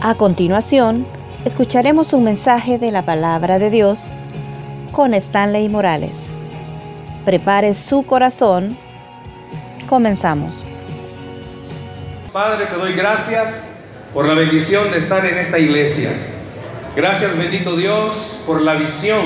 [0.00, 1.04] A continuación,
[1.44, 4.12] escucharemos un mensaje de la palabra de Dios
[4.92, 6.26] con Stanley Morales.
[7.24, 8.78] Prepare su corazón.
[9.88, 10.62] Comenzamos.
[12.32, 13.80] Padre, te doy gracias
[14.14, 16.10] por la bendición de estar en esta iglesia.
[16.94, 19.22] Gracias, bendito Dios, por la visión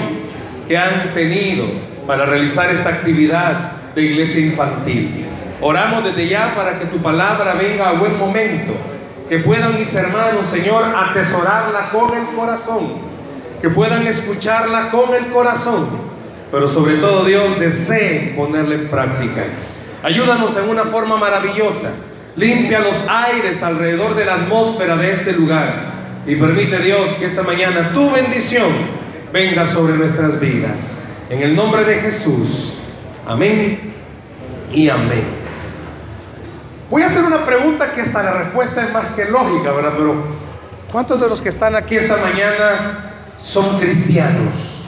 [0.69, 1.67] que han tenido
[2.07, 5.27] para realizar esta actividad de iglesia infantil.
[5.61, 8.73] Oramos desde ya para que tu palabra venga a buen momento,
[9.33, 12.99] que puedan mis hermanos, Señor, atesorarla con el corazón,
[13.63, 15.89] que puedan escucharla con el corazón,
[16.51, 19.45] pero sobre todo Dios desee ponerla en práctica.
[20.03, 21.93] Ayúdanos en una forma maravillosa.
[22.37, 25.93] Limpia los aires alrededor de la atmósfera de este lugar
[26.27, 28.69] y permite Dios que esta mañana tu bendición
[29.33, 31.23] venga sobre nuestras vidas.
[31.31, 32.75] En el nombre de Jesús.
[33.27, 33.95] Amén
[34.75, 35.42] y amén.
[36.93, 39.95] Voy a hacer una pregunta que hasta la respuesta es más que lógica, ¿verdad?
[39.97, 40.15] Pero
[40.93, 44.85] ¿cuántos de los que están aquí esta mañana son cristianos?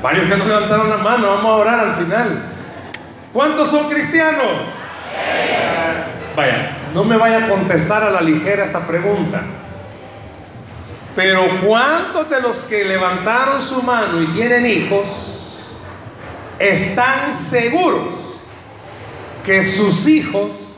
[0.00, 2.44] Varios que nos levantaron la mano, vamos a orar al final.
[3.32, 4.68] ¿Cuántos son cristianos?
[6.36, 9.40] Vaya, no me vaya a contestar a la ligera esta pregunta.
[11.16, 15.66] Pero ¿cuántos de los que levantaron su mano y tienen hijos
[16.60, 18.27] están seguros
[19.48, 20.74] que sus hijos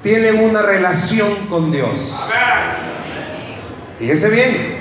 [0.00, 2.28] tienen una relación con Dios.
[3.98, 4.76] Fíjese bien,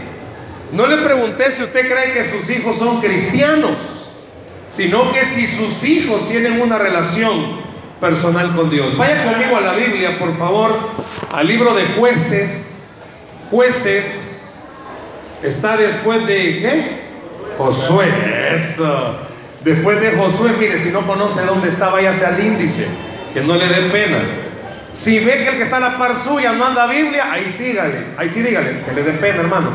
[0.73, 4.11] no le pregunté si usted cree que sus hijos son cristianos,
[4.69, 7.61] sino que si sus hijos tienen una relación
[7.99, 8.95] personal con Dios.
[8.95, 10.77] Vaya conmigo a la Biblia, por favor,
[11.33, 13.01] al libro de jueces.
[13.49, 14.67] Jueces
[15.41, 16.83] está después de ¿qué?
[17.57, 18.53] Josué.
[18.53, 19.17] Eso.
[19.63, 22.87] Después de Josué, mire, si no conoce dónde está, váyase al índice
[23.35, 24.19] que no le dé pena.
[24.93, 27.97] Si ve que el que está a la par suya no anda Biblia, ahí sígale,
[28.17, 29.71] ahí sí dígale, que le dé pena, hermano.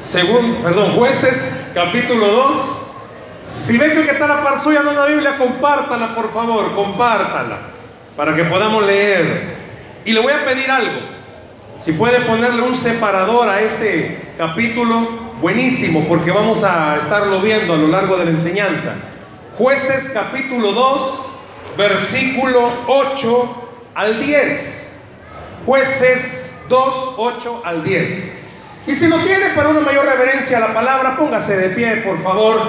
[0.00, 2.80] Según, perdón, jueces capítulo 2.
[3.44, 6.32] Si ve que el que está a la par suya no anda Biblia, compártala, por
[6.32, 7.58] favor, compártala,
[8.16, 9.54] para que podamos leer.
[10.04, 10.98] Y le voy a pedir algo.
[11.78, 15.08] Si puede ponerle un separador a ese capítulo,
[15.40, 18.94] buenísimo, porque vamos a estarlo viendo a lo largo de la enseñanza.
[19.56, 21.33] Jueces capítulo 2,
[21.76, 24.90] versículo 8 al 10.
[25.66, 28.40] Jueces 2, 8 al 10.
[28.86, 32.22] Y si no tiene para una mayor reverencia a la palabra, póngase de pie, por
[32.22, 32.60] favor.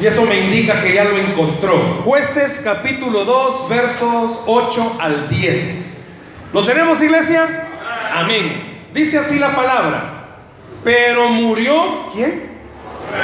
[0.00, 1.78] Y eso me indica que ya lo encontró.
[2.04, 6.10] Jueces capítulo 2, versos 8 al 10.
[6.52, 7.68] ¿Lo tenemos, iglesia?
[8.12, 8.86] Amén.
[8.92, 10.24] Dice así la palabra.
[10.82, 12.50] Pero murió, ¿quién?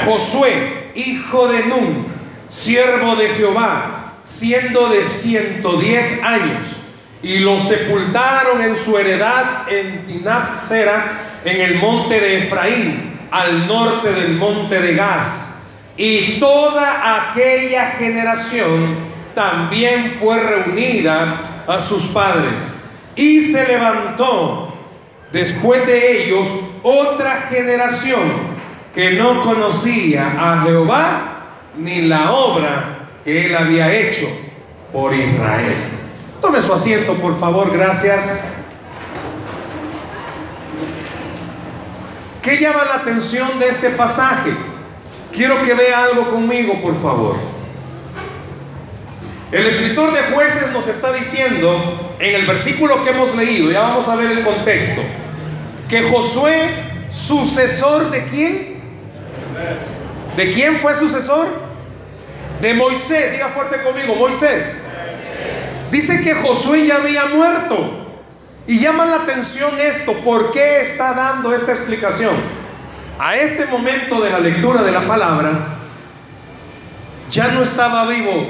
[0.05, 2.05] Josué, hijo de Nun,
[2.47, 3.96] siervo de Jehová
[4.27, 6.81] siendo de 110 años,
[7.23, 13.65] y lo sepultaron en su heredad en Tinap Sera, en el monte de Efraín, al
[13.67, 15.63] norte del monte de Gaz.
[15.95, 18.97] Y toda aquella generación
[19.33, 22.91] también fue reunida a sus padres.
[23.15, 24.73] Y se levantó
[25.31, 26.47] después de ellos
[26.83, 28.57] otra generación
[28.93, 31.37] que no conocía a Jehová
[31.77, 32.96] ni la obra
[33.27, 34.25] él había hecho
[34.93, 35.75] por Israel.
[36.39, 38.53] Tome su asiento, por favor, gracias.
[42.41, 44.51] ¿Qué llama la atención de este pasaje?
[45.33, 47.35] Quiero que vea algo conmigo, por favor.
[49.51, 54.07] El escritor de jueces nos está diciendo en el versículo que hemos leído, ya vamos
[54.07, 55.01] a ver el contexto,
[55.89, 56.69] que Josué,
[57.09, 58.77] sucesor de quién?
[60.37, 61.66] ¿De quién fue sucesor?
[62.61, 64.89] De Moisés, diga fuerte conmigo, Moisés.
[65.91, 68.05] Dice que Josué ya había muerto.
[68.65, 72.35] Y llama la atención esto, ¿por qué está dando esta explicación?
[73.17, 75.77] A este momento de la lectura de la palabra,
[77.31, 78.47] ya no estaba vivo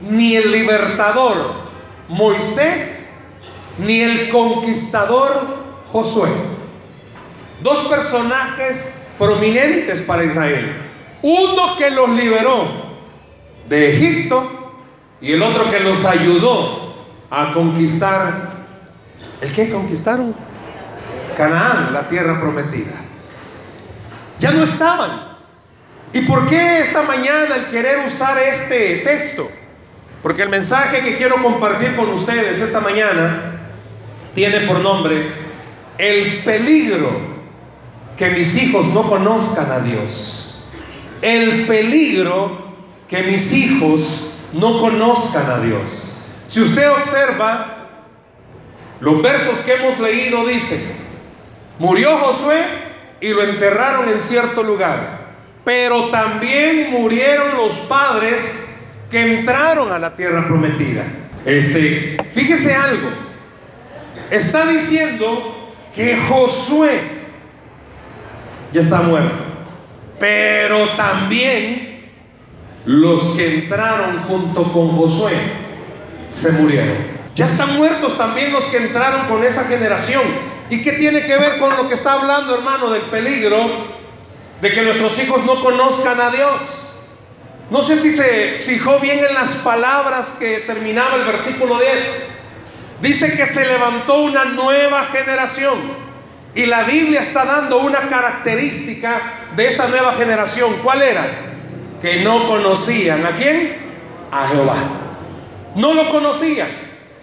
[0.00, 1.68] ni el libertador
[2.08, 3.24] Moisés,
[3.78, 5.58] ni el conquistador
[5.92, 6.30] Josué.
[7.62, 10.76] Dos personajes prominentes para Israel.
[11.20, 12.87] Uno que los liberó
[13.68, 14.72] de Egipto
[15.20, 16.94] y el otro que los ayudó
[17.30, 18.50] a conquistar.
[19.40, 20.34] ¿El qué conquistaron?
[21.36, 22.94] Canaán, la tierra prometida.
[24.38, 25.28] Ya no estaban.
[26.12, 29.46] ¿Y por qué esta mañana el querer usar este texto?
[30.22, 33.60] Porque el mensaje que quiero compartir con ustedes esta mañana
[34.34, 35.32] tiene por nombre
[35.98, 37.10] el peligro
[38.16, 40.64] que mis hijos no conozcan a Dios.
[41.22, 42.67] El peligro
[43.08, 46.18] que mis hijos no conozcan a Dios.
[46.46, 47.74] Si usted observa,
[49.00, 50.80] Los versos que hemos leído dicen,
[51.78, 52.64] murió Josué
[53.20, 55.28] y lo enterraron en cierto lugar,
[55.64, 58.74] pero también murieron los padres
[59.08, 61.04] que entraron a la tierra prometida.
[61.44, 63.08] Este, fíjese algo,
[64.30, 67.00] está diciendo que Josué
[68.72, 69.44] ya está muerto,
[70.18, 71.87] pero también
[72.88, 75.34] los que entraron junto con Josué
[76.30, 76.96] se murieron.
[77.34, 80.22] Ya están muertos también los que entraron con esa generación.
[80.70, 83.58] ¿Y qué tiene que ver con lo que está hablando, hermano, del peligro
[84.62, 87.00] de que nuestros hijos no conozcan a Dios?
[87.70, 92.38] No sé si se fijó bien en las palabras que terminaba el versículo 10.
[93.02, 95.76] Dice que se levantó una nueva generación.
[96.54, 99.20] Y la Biblia está dando una característica
[99.54, 100.72] de esa nueva generación.
[100.82, 101.48] ¿Cuál era?
[102.00, 103.24] Que no conocían.
[103.26, 103.76] ¿A quién?
[104.30, 104.76] A Jehová.
[105.74, 106.68] No lo conocían.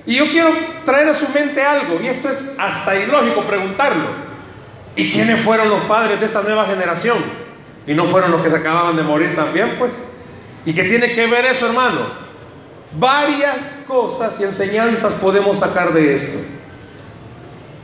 [0.06, 0.52] Y yo quiero
[0.86, 4.06] traer a su mente algo, y esto es hasta ilógico preguntarlo.
[4.96, 7.18] ¿Y quiénes fueron los padres de esta nueva generación?
[7.88, 9.96] Y no fueron los que se acababan de morir también, pues.
[10.64, 12.02] ¿Y qué tiene que ver eso, hermano?
[12.98, 16.48] Varias cosas y enseñanzas podemos sacar de esto.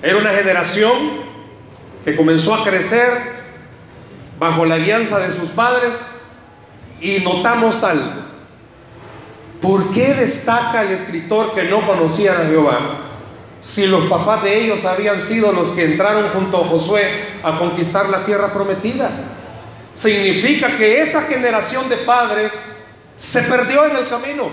[0.01, 0.93] Era una generación
[2.05, 3.09] que comenzó a crecer
[4.39, 6.20] bajo la guianza de sus padres
[7.01, 8.21] y notamos algo.
[9.59, 12.99] ¿Por qué destaca el escritor que no conocían a Jehová?
[13.59, 17.05] Si los papás de ellos habían sido los que entraron junto a Josué
[17.43, 19.09] a conquistar la tierra prometida.
[19.93, 22.85] Significa que esa generación de padres
[23.17, 24.49] se perdió en el camino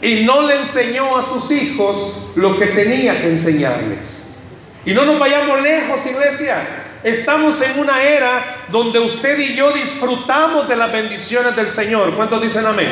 [0.00, 4.40] y no le enseñó a sus hijos lo que tenía que enseñarles.
[4.84, 6.81] Y no nos vayamos lejos, iglesia.
[7.02, 12.14] Estamos en una era donde usted y yo disfrutamos de las bendiciones del Señor.
[12.14, 12.88] ¿Cuántos dicen amén?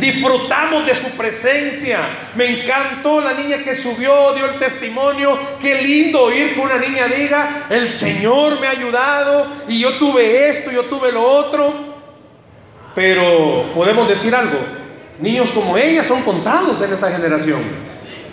[0.00, 2.00] disfrutamos de su presencia.
[2.34, 5.38] Me encantó la niña que subió, dio el testimonio.
[5.60, 10.48] Qué lindo oír que una niña diga, el Señor me ha ayudado y yo tuve
[10.48, 11.96] esto, yo tuve lo otro.
[12.94, 14.58] Pero podemos decir algo,
[15.20, 17.60] niños como ella son contados en esta generación.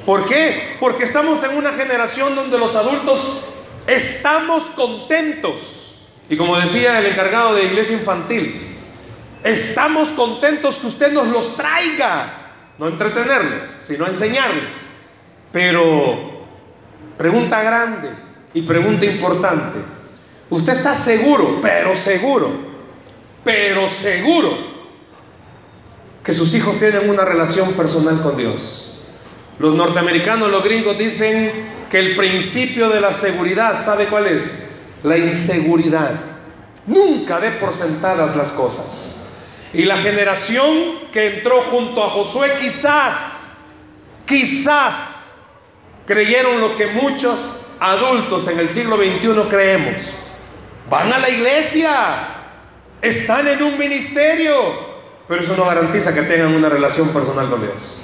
[0.05, 0.77] ¿Por qué?
[0.79, 3.45] Porque estamos en una generación donde los adultos
[3.87, 6.07] estamos contentos.
[6.29, 8.73] Y como decía el encargado de iglesia infantil,
[9.43, 12.39] Estamos contentos que usted nos los traiga.
[12.79, 15.03] No entretenerlos, sino enseñarles.
[15.51, 16.45] Pero,
[17.17, 18.09] pregunta grande
[18.53, 19.79] y pregunta importante.
[20.49, 22.51] Usted está seguro, pero seguro,
[23.43, 24.73] pero seguro
[26.23, 29.03] que sus hijos tienen una relación personal con Dios.
[29.59, 31.51] Los norteamericanos, los gringos dicen
[31.93, 34.77] que el principio de la seguridad, ¿sabe cuál es?
[35.03, 36.09] La inseguridad.
[36.87, 39.27] Nunca dé por sentadas las cosas.
[39.73, 40.75] Y la generación
[41.11, 43.57] que entró junto a Josué quizás,
[44.25, 45.35] quizás
[46.07, 50.15] creyeron lo que muchos adultos en el siglo XXI creemos.
[50.89, 51.91] Van a la iglesia,
[53.03, 54.55] están en un ministerio,
[55.27, 58.02] pero eso no garantiza que tengan una relación personal con Dios.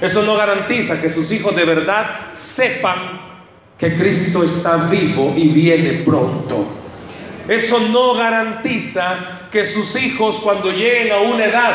[0.00, 3.20] Eso no garantiza que sus hijos de verdad sepan
[3.78, 6.66] que Cristo está vivo y viene pronto.
[7.48, 11.74] Eso no garantiza que sus hijos cuando lleguen a una edad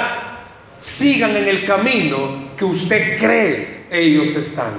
[0.77, 4.74] sigan en el camino que usted cree ellos están.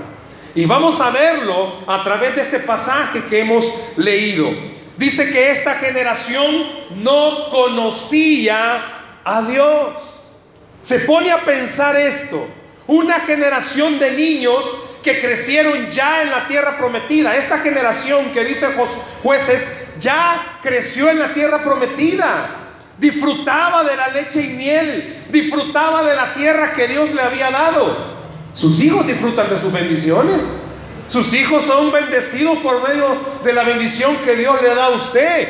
[0.54, 4.50] Y vamos a verlo a través de este pasaje que hemos leído.
[4.98, 6.64] Dice que esta generación
[6.96, 8.82] no conocía
[9.24, 10.20] a Dios.
[10.82, 12.46] Se pone a pensar esto.
[12.92, 14.70] Una generación de niños
[15.02, 17.34] que crecieron ya en la tierra prometida.
[17.34, 18.66] Esta generación que dice
[19.22, 19.66] jueces
[19.98, 22.58] ya creció en la tierra prometida
[22.98, 27.96] disfrutaba de la leche y miel, disfrutaba de la tierra que Dios le había dado.
[28.52, 30.64] Sus hijos disfrutan de sus bendiciones.
[31.06, 33.06] Sus hijos son bendecidos por medio
[33.42, 35.48] de la bendición que Dios le da a usted.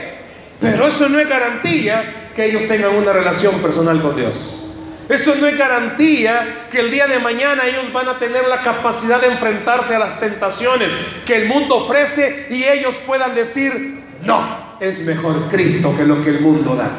[0.60, 4.71] Pero eso no es garantía que ellos tengan una relación personal con Dios.
[5.08, 9.20] Eso no es garantía que el día de mañana ellos van a tener la capacidad
[9.20, 10.92] de enfrentarse a las tentaciones
[11.26, 16.30] que el mundo ofrece y ellos puedan decir, no, es mejor Cristo que lo que
[16.30, 16.90] el mundo da.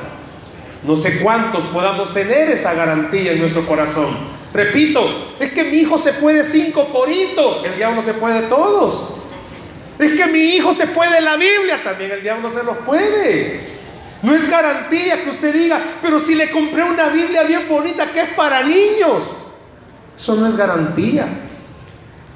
[0.83, 4.15] No sé cuántos podamos tener esa garantía en nuestro corazón.
[4.53, 9.21] Repito, es que mi hijo se puede cinco coritos, el diablo se puede todos.
[9.97, 13.72] Es que mi hijo se puede la Biblia, también el diablo se los puede.
[14.23, 18.21] No es garantía que usted diga, pero si le compré una Biblia bien bonita que
[18.21, 19.31] es para niños.
[20.15, 21.27] Eso no es garantía.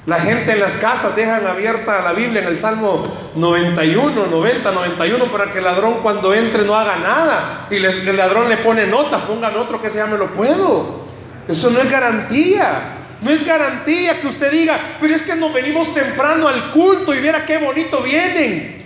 [0.05, 3.03] La gente en las casas dejan abierta la Biblia en el Salmo
[3.35, 7.67] 91, 90, 91 para que el ladrón cuando entre no haga nada.
[7.71, 11.07] Y el ladrón le pone notas, pongan otro que se llame lo puedo.
[11.47, 12.95] Eso no es garantía.
[13.21, 17.21] No es garantía que usted diga, pero es que nos venimos temprano al culto y
[17.21, 18.83] viera qué bonito vienen.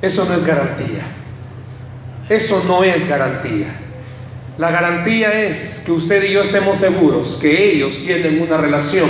[0.00, 1.02] Eso no es garantía.
[2.28, 3.66] Eso no es garantía.
[4.56, 9.08] La garantía es que usted y yo estemos seguros que ellos tienen una relación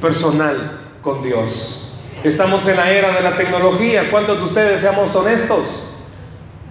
[0.00, 1.96] personal con Dios.
[2.22, 4.10] Estamos en la era de la tecnología.
[4.10, 5.96] ¿Cuántos de ustedes seamos honestos?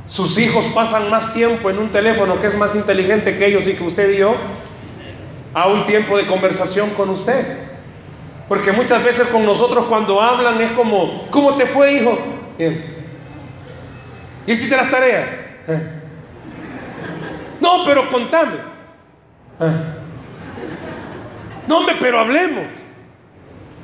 [0.08, 3.74] Sus hijos pasan más tiempo en un teléfono que es más inteligente que ellos y
[3.74, 4.36] que usted y yo
[5.54, 7.58] a un tiempo de conversación con usted.
[8.48, 12.18] Porque muchas veces con nosotros cuando hablan es como, ¿cómo te fue, hijo?
[12.58, 12.84] Bien.
[14.48, 15.43] ¿Hiciste las tareas?
[15.68, 16.02] Eh.
[17.62, 18.56] No, pero contame.
[19.60, 19.72] Eh.
[21.68, 22.66] No, hombre, pero hablemos.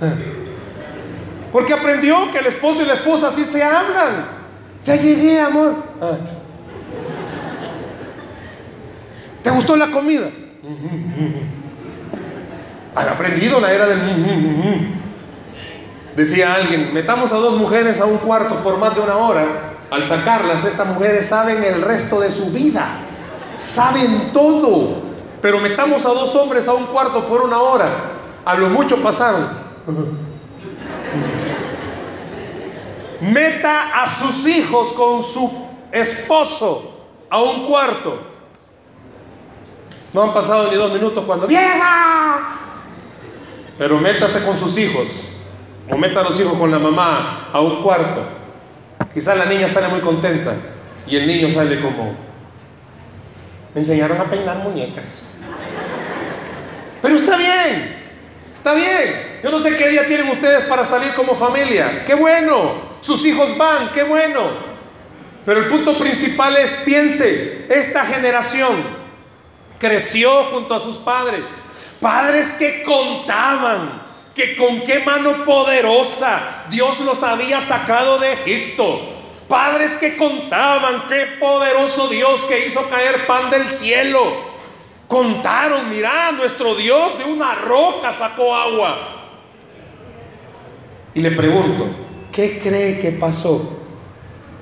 [0.01, 0.45] Eh.
[1.51, 4.27] Porque aprendió que el esposo y la esposa así se hablan.
[4.83, 5.75] Ya llegué, amor.
[9.43, 10.29] ¿Te gustó la comida?
[12.95, 14.00] Han aprendido la era del...
[16.15, 19.68] Decía alguien, metamos a dos mujeres a un cuarto por más de una hora.
[19.91, 22.86] Al sacarlas, estas mujeres saben el resto de su vida.
[23.58, 25.01] Saben todo.
[25.41, 27.89] Pero metamos a dos hombres a un cuarto por una hora.
[28.46, 29.48] A lo mucho pasaron.
[33.22, 35.51] Meta a sus hijos con su
[35.91, 38.17] esposo a un cuarto.
[40.13, 42.39] No han pasado ni dos minutos cuando ¡Vieja!
[43.77, 45.38] Pero métase con sus hijos,
[45.89, 48.38] o meta a los hijos con la mamá a un cuarto.
[49.13, 50.54] Quizás la niña sale muy contenta
[51.08, 52.16] y el niño sale como,
[53.74, 55.30] me enseñaron a peinar muñecas.
[57.01, 57.96] Pero está bien,
[58.54, 59.39] está bien.
[59.44, 62.04] Yo no sé qué día tienen ustedes para salir como familia.
[62.06, 62.89] Qué bueno.
[63.01, 64.50] Sus hijos van, qué bueno.
[65.46, 68.75] Pero el punto principal es, piense, esta generación
[69.80, 71.56] creció junto a sus padres
[72.00, 79.15] Padres que contaban que con qué mano poderosa Dios los había sacado de Egipto.
[79.48, 84.50] Padres que contaban qué poderoso Dios que hizo caer pan del cielo.
[85.07, 89.15] Contaron, mira, nuestro Dios de una roca sacó agua.
[91.15, 91.88] Y le pregunto,
[92.31, 93.77] ¿qué cree que pasó?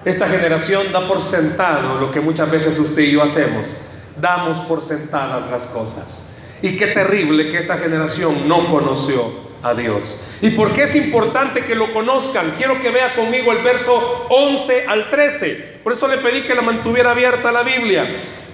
[0.05, 3.74] Esta generación da por sentado lo que muchas veces usted y yo hacemos.
[4.15, 6.38] Damos por sentadas las cosas.
[6.62, 10.23] Y qué terrible que esta generación no conoció a Dios.
[10.41, 12.53] ¿Y por qué es importante que lo conozcan?
[12.57, 15.79] Quiero que vea conmigo el verso 11 al 13.
[15.83, 18.07] Por eso le pedí que la mantuviera abierta la Biblia.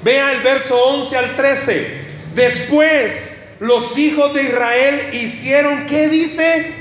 [0.03, 2.01] Vea el verso 11 al 13.
[2.35, 6.73] Después los hijos de Israel hicieron, ¿qué dice?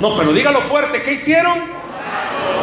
[0.00, 1.58] No, pero dígalo fuerte, ¿qué hicieron?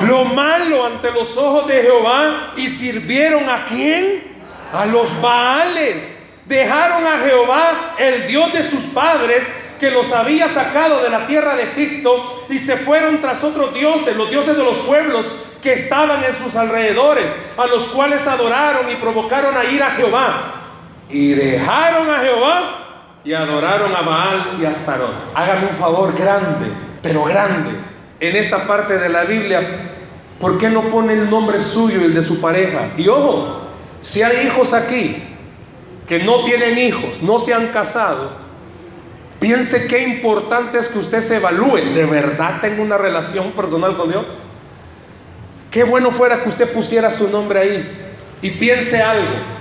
[0.01, 4.36] Lo malo ante los ojos de Jehová y sirvieron a quién?
[4.74, 11.02] A los Baales Dejaron a Jehová, el Dios de sus padres, que los había sacado
[11.02, 14.78] de la tierra de Egipto, y se fueron tras otros dioses, los dioses de los
[14.78, 15.25] pueblos
[15.62, 20.54] que estaban en sus alrededores, a los cuales adoraron y provocaron a ir a Jehová.
[21.10, 22.86] Y dejaron a Jehová
[23.24, 25.12] y adoraron a Baal y a Astarot.
[25.34, 26.68] Hágame un favor grande,
[27.02, 27.72] pero grande.
[28.20, 29.62] En esta parte de la Biblia,
[30.40, 32.90] ¿por qué no pone el nombre suyo y el de su pareja?
[32.98, 33.62] Y ojo,
[34.00, 35.35] si hay hijos aquí
[36.08, 38.32] que no tienen hijos, no se han casado,
[39.40, 41.78] piense qué importante es que usted se evalúe.
[41.94, 44.38] ¿De verdad tengo una relación personal con Dios?
[45.72, 49.56] Qué bueno fuera que usted pusiera su nombre ahí y piense algo.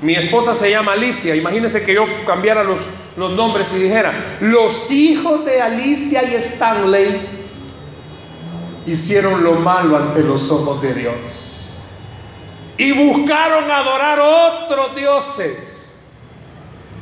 [0.00, 1.36] Mi esposa se llama Alicia.
[1.36, 2.80] Imagínese que yo cambiara los,
[3.16, 7.20] los nombres y dijera, los hijos de Alicia y Stanley
[8.86, 11.47] hicieron lo malo ante los ojos de Dios
[12.78, 16.10] y buscaron adorar otros dioses.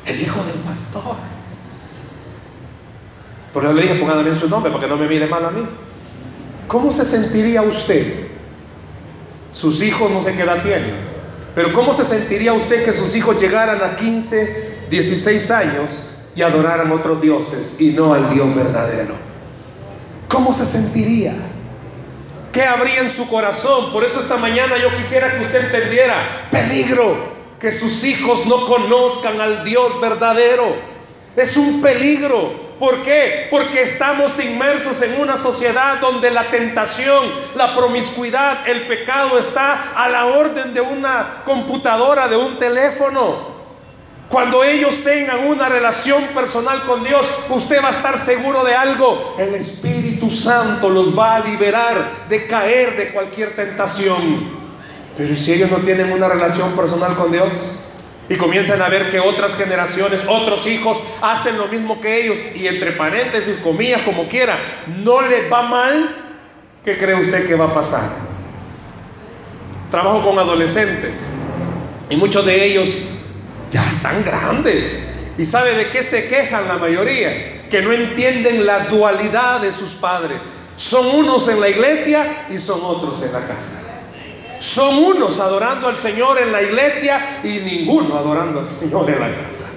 [0.06, 1.16] El hijo del pastor.
[3.52, 5.50] Por eso le dije, pongan bien su nombre para que no me mire mal a
[5.50, 5.66] mí.
[6.66, 8.26] ¿Cómo se sentiría usted?
[9.52, 10.94] Sus hijos no sé qué edad tienen.
[11.54, 16.90] Pero ¿cómo se sentiría usted que sus hijos llegaran a 15, 16 años y adoraran
[16.92, 19.14] otros dioses y no al Dios verdadero?
[20.28, 21.34] ¿Cómo se sentiría?
[22.52, 23.92] ¿Qué habría en su corazón?
[23.92, 27.14] Por eso esta mañana yo quisiera que usted entendiera, peligro,
[27.60, 30.74] que sus hijos no conozcan al Dios verdadero.
[31.36, 32.66] Es un peligro.
[32.78, 33.48] ¿Por qué?
[33.50, 40.08] Porque estamos inmersos en una sociedad donde la tentación, la promiscuidad, el pecado está a
[40.08, 43.56] la orden de una computadora, de un teléfono.
[44.28, 49.36] Cuando ellos tengan una relación personal con Dios, usted va a estar seguro de algo.
[49.38, 49.95] El Espíritu
[50.36, 54.66] Santo los va a liberar de caer de cualquier tentación.
[55.16, 57.80] Pero si ellos no tienen una relación personal con Dios,
[58.28, 62.66] Y comienzan a ver que otras generaciones, otros hijos hacen lo mismo que ellos y
[62.66, 64.58] entre paréntesis, comillas, como quiera,
[65.04, 66.12] no les va mal,
[66.84, 68.10] ¿qué cree usted que va a pasar?
[69.92, 71.36] Trabajo con adolescentes
[72.10, 73.02] y muchos de ellos
[73.70, 75.12] ya están grandes.
[75.38, 77.55] ¿Y sabe de qué se quejan la mayoría?
[77.70, 80.70] Que no entienden la dualidad de sus padres.
[80.76, 84.02] Son unos en la iglesia y son otros en la casa.
[84.58, 89.42] Son unos adorando al Señor en la iglesia y ninguno adorando al Señor en la
[89.42, 89.72] casa.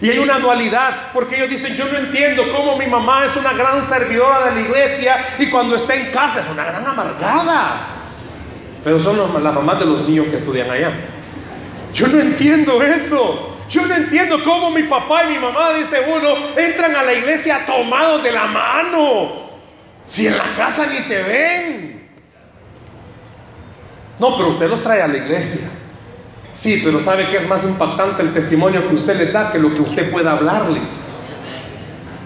[0.00, 3.54] Y hay una dualidad, porque ellos dicen, yo no entiendo cómo mi mamá es una
[3.54, 7.96] gran servidora de la iglesia y cuando está en casa es una gran amargada.
[8.84, 10.92] Pero son las mamás de los niños que estudian allá.
[11.94, 13.55] Yo no entiendo eso.
[13.68, 17.64] Yo no entiendo cómo mi papá y mi mamá, dice uno, entran a la iglesia
[17.66, 19.46] tomados de la mano.
[20.04, 22.08] Si en la casa ni se ven.
[24.18, 25.68] No, pero usted los trae a la iglesia.
[26.52, 29.74] Sí, pero ¿sabe que es más impactante el testimonio que usted les da que lo
[29.74, 31.26] que usted pueda hablarles?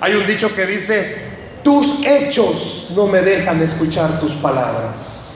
[0.00, 1.16] Hay un dicho que dice,
[1.64, 5.29] tus hechos no me dejan escuchar tus palabras.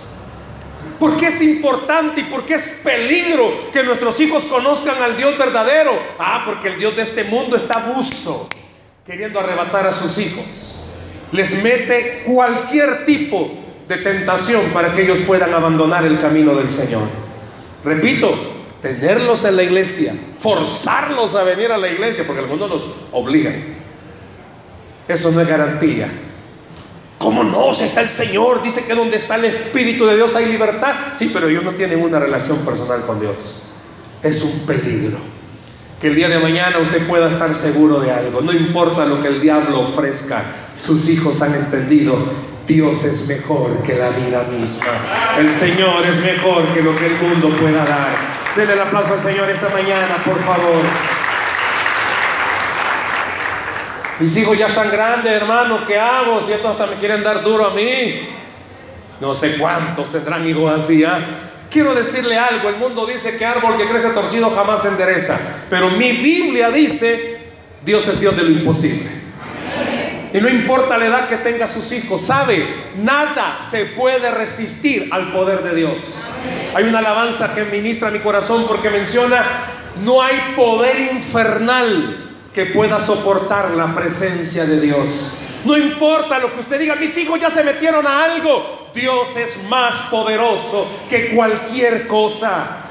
[0.98, 5.36] ¿Por qué es importante y por qué es peligro que nuestros hijos conozcan al Dios
[5.36, 5.92] verdadero?
[6.18, 8.48] Ah, porque el Dios de este mundo está abuso,
[9.04, 10.86] queriendo arrebatar a sus hijos.
[11.32, 13.50] Les mete cualquier tipo
[13.88, 17.02] de tentación para que ellos puedan abandonar el camino del Señor.
[17.84, 22.88] Repito, tenerlos en la iglesia, forzarlos a venir a la iglesia, porque el mundo nos
[23.12, 23.52] obliga.
[25.08, 26.08] Eso no es garantía.
[27.24, 27.72] ¿Cómo no?
[27.72, 30.94] Si está el Señor, dice que donde está el Espíritu de Dios hay libertad.
[31.14, 33.70] Sí, pero ellos no tienen una relación personal con Dios.
[34.22, 35.16] Es un peligro.
[35.98, 38.42] Que el día de mañana usted pueda estar seguro de algo.
[38.42, 40.42] No importa lo que el diablo ofrezca.
[40.76, 42.14] Sus hijos han entendido
[42.66, 44.92] Dios es mejor que la vida misma.
[45.38, 48.10] El Señor es mejor que lo que el mundo pueda dar.
[48.54, 51.23] Denle el aplauso al Señor esta mañana, por favor.
[54.20, 55.84] Mis hijos ya están grandes, hermano.
[55.86, 56.40] ¿Qué hago?
[56.46, 58.28] Si estos hasta me quieren dar duro a mí.
[59.20, 61.04] No sé cuántos tendrán hijos así.
[61.04, 61.18] ¿ah?
[61.70, 62.68] Quiero decirle algo.
[62.68, 65.64] El mundo dice que árbol que crece torcido jamás se endereza.
[65.68, 67.38] Pero mi Biblia dice,
[67.84, 69.24] Dios es Dios de lo imposible.
[70.32, 75.30] Y no importa la edad que tenga sus hijos, sabe, nada se puede resistir al
[75.30, 76.26] poder de Dios.
[76.74, 79.44] Hay una alabanza que ministra mi corazón porque menciona,
[80.04, 85.38] no hay poder infernal que pueda soportar la presencia de Dios.
[85.64, 88.90] No importa lo que usted diga, mis hijos ya se metieron a algo.
[88.94, 92.83] Dios es más poderoso que cualquier cosa.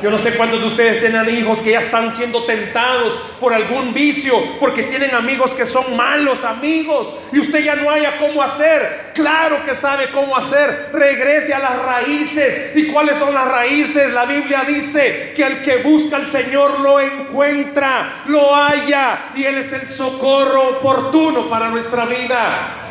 [0.00, 3.92] Yo no sé cuántos de ustedes tienen hijos que ya están siendo tentados por algún
[3.92, 9.10] vicio, porque tienen amigos que son malos amigos y usted ya no haya cómo hacer.
[9.12, 10.90] Claro que sabe cómo hacer.
[10.92, 12.76] Regrese a las raíces.
[12.76, 14.12] ¿Y cuáles son las raíces?
[14.12, 19.58] La Biblia dice que el que busca al Señor lo encuentra, lo halla y Él
[19.58, 22.87] es el socorro oportuno para nuestra vida.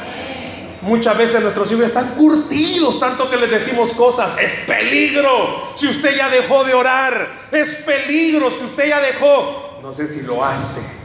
[0.82, 4.36] Muchas veces nuestros hijos están curtidos, tanto que les decimos cosas.
[4.40, 7.28] Es peligro si usted ya dejó de orar.
[7.52, 10.98] Es peligro si usted ya dejó, no sé si lo hace,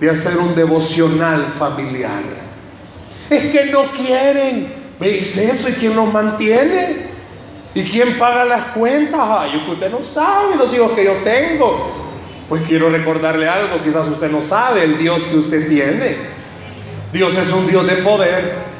[0.00, 2.22] de hacer un devocional familiar.
[3.28, 4.72] Es que no quieren.
[4.98, 7.06] Me dice eso y quién los mantiene.
[7.74, 9.20] ¿Y quién paga las cuentas?
[9.22, 11.92] Ay, usted no sabe los hijos que yo tengo.
[12.48, 16.16] Pues quiero recordarle algo, quizás usted no sabe el Dios que usted tiene.
[17.12, 18.75] Dios es un Dios de poder.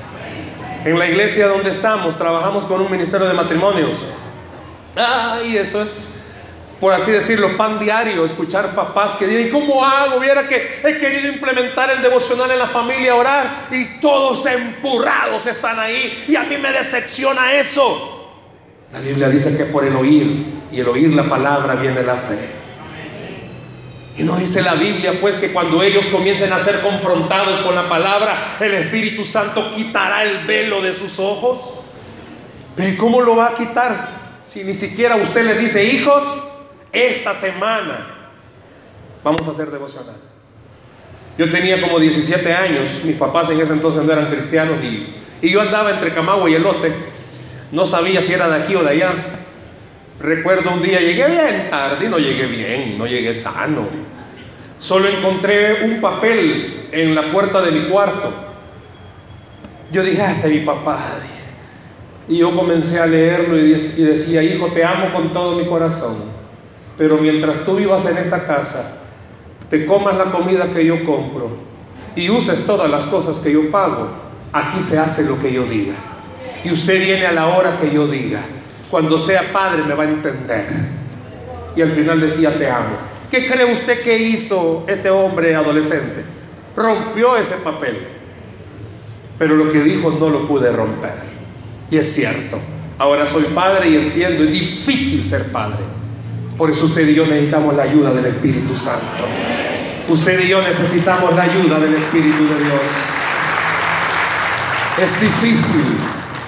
[0.87, 4.07] En la iglesia donde estamos trabajamos con un ministerio de matrimonios.
[4.95, 6.27] Ay, eso es,
[6.79, 10.21] por así decirlo, pan diario, escuchar papás que digan, ¿y cómo hago?
[10.21, 15.81] Viera que he querido implementar el devocional en la familia, orar, y todos empurrados están
[15.81, 18.31] ahí, y a mí me decepciona eso.
[18.93, 22.39] La Biblia dice que por el oír, y el oír la palabra viene la fe.
[24.17, 27.89] Y no dice la Biblia, pues, que cuando ellos comiencen a ser confrontados con la
[27.89, 31.81] palabra, el Espíritu Santo quitará el velo de sus ojos.
[32.75, 34.17] Pero ¿cómo lo va a quitar?
[34.45, 36.25] Si ni siquiera usted le dice, hijos,
[36.93, 38.31] esta semana
[39.23, 40.17] vamos a hacer devocional.
[41.37, 45.51] Yo tenía como 17 años, mis papás en ese entonces no eran cristianos y, y
[45.51, 46.95] yo andaba entre Camagua y Elote.
[47.73, 49.13] No sabía si era de aquí o de allá.
[50.21, 53.87] Recuerdo un día, llegué bien tarde y no llegué bien, no llegué sano.
[54.79, 58.33] Solo encontré un papel en la puerta de mi cuarto.
[59.93, 60.99] Yo dije, ah, este mi papá.
[62.29, 66.17] Y yo comencé a leerlo y decía, hijo, te amo con todo mi corazón.
[66.99, 69.03] Pero mientras tú vivas en esta casa,
[69.69, 71.51] te comas la comida que yo compro
[72.15, 74.09] y uses todas las cosas que yo pago,
[74.53, 75.95] aquí se hace lo que yo diga.
[76.65, 78.41] Y usted viene a la hora que yo diga.
[78.91, 80.67] Cuando sea padre me va a entender.
[81.75, 82.97] Y al final decía, te amo.
[83.31, 86.25] ¿Qué cree usted que hizo este hombre adolescente?
[86.77, 87.99] Rompió ese papel.
[89.39, 91.15] Pero lo que dijo no lo pude romper.
[91.91, 92.59] Y es cierto.
[92.99, 95.85] Ahora soy padre y entiendo, es difícil ser padre.
[96.57, 99.27] Por eso usted y yo necesitamos la ayuda del Espíritu Santo.
[100.09, 102.83] Usted y yo necesitamos la ayuda del Espíritu de Dios.
[105.03, 105.85] Es difícil.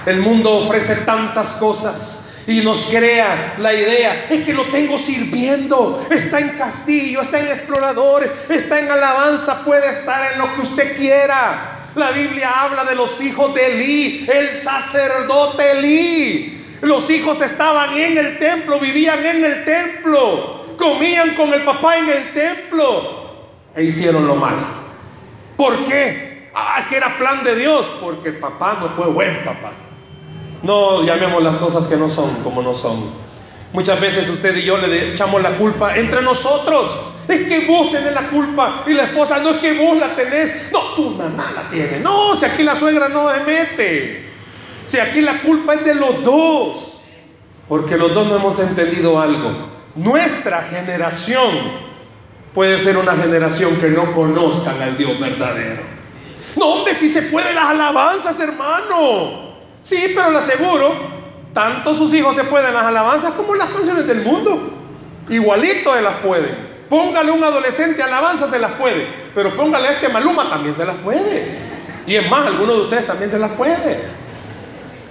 [0.06, 6.02] El mundo ofrece tantas cosas y nos crea la idea, es que lo tengo sirviendo,
[6.10, 10.96] está en castillo, está en exploradores, está en alabanza, puede estar en lo que usted
[10.96, 11.90] quiera.
[11.94, 16.78] La Biblia habla de los hijos de Elí, el sacerdote Elí.
[16.80, 22.08] Los hijos estaban en el templo, vivían en el templo, comían con el papá en
[22.08, 24.66] el templo e hicieron lo malo.
[25.54, 26.48] ¿Por qué?
[26.54, 29.72] Ah, que era plan de Dios, porque el papá no fue buen papá.
[30.62, 33.28] No llamemos las cosas que no son como no son.
[33.72, 36.96] Muchas veces usted y yo le echamos la culpa entre nosotros.
[37.28, 40.72] Es que vos tenés la culpa y la esposa no es que vos la tenés.
[40.72, 42.00] No, tu mamá la tiene.
[42.00, 44.30] No, si aquí la suegra no se mete.
[44.86, 47.02] Si aquí la culpa es de los dos.
[47.68, 49.52] Porque los dos no hemos entendido algo.
[49.94, 51.50] Nuestra generación
[52.54, 55.82] puede ser una generación que no conozcan al Dios verdadero.
[56.56, 59.47] No, hombre, si se puede las alabanzas, hermano.
[59.88, 60.92] Sí, pero le aseguro,
[61.54, 64.60] tanto sus hijos se pueden las alabanzas como las canciones del mundo.
[65.30, 66.54] Igualito se las pueden.
[66.90, 69.06] Póngale un adolescente alabanza, se las puede.
[69.34, 71.56] Pero póngale a este Maluma, también se las puede.
[72.06, 73.98] Y es más, algunos de ustedes también se las puede.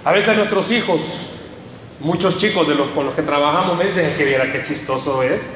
[0.04, 1.30] A veces nuestros hijos,
[1.98, 5.50] muchos chicos de los con los que trabajamos me dicen que viera qué chistoso es.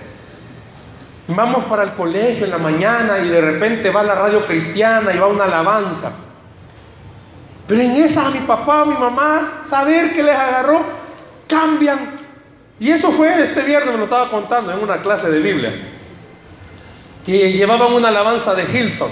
[1.28, 5.18] Vamos para el colegio en la mañana y de repente va la radio cristiana y
[5.18, 6.10] va una alabanza.
[7.66, 10.84] Pero en esa a mi papá, a mi mamá, saber que les agarró,
[11.46, 11.98] cambian.
[12.80, 15.72] Y eso fue este viernes, me lo estaba contando en una clase de Biblia,
[17.24, 19.10] que llevaban una alabanza de Hilson.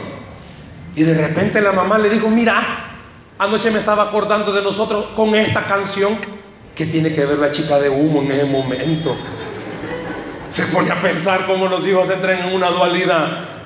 [0.96, 2.56] Y de repente la mamá le dijo, mira,
[3.38, 6.18] anoche me estaba acordando de nosotros con esta canción.
[6.74, 9.14] que tiene que ver la chica de humo en ese momento?
[10.48, 13.59] Se pone a pensar cómo los hijos entran en una dualidad.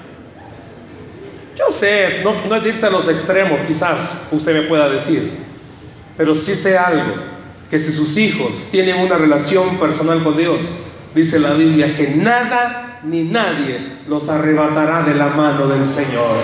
[1.57, 5.31] Yo sé, no, es irse a los extremos, quizás usted me pueda decir,
[6.17, 7.14] pero sí sé algo,
[7.71, 10.73] que si sus hijos tienen una relación personal con Dios,
[11.14, 16.37] dice la Biblia que nada ni nadie los arrebatará de la mano del Señor.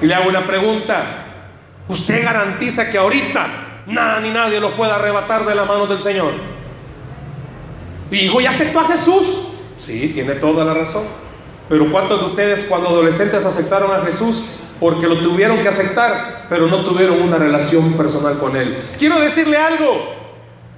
[0.00, 1.26] Y le hago una pregunta,
[1.86, 6.32] ¿usted garantiza que ahorita nada ni nadie los pueda arrebatar de la mano del Señor?
[8.10, 9.48] Hijo ya aceptó a Jesús.
[9.76, 11.04] Sí, tiene toda la razón.
[11.68, 14.44] Pero ¿cuántos de ustedes cuando adolescentes aceptaron a Jesús?
[14.80, 18.82] Porque lo tuvieron que aceptar, pero no tuvieron una relación personal con Él.
[18.98, 20.14] Quiero decirle algo.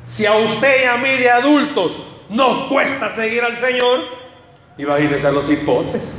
[0.02, 2.00] Si a usted y a mí de adultos
[2.30, 4.00] nos cuesta seguir al Señor,
[4.78, 6.18] imagínese a los hipotes,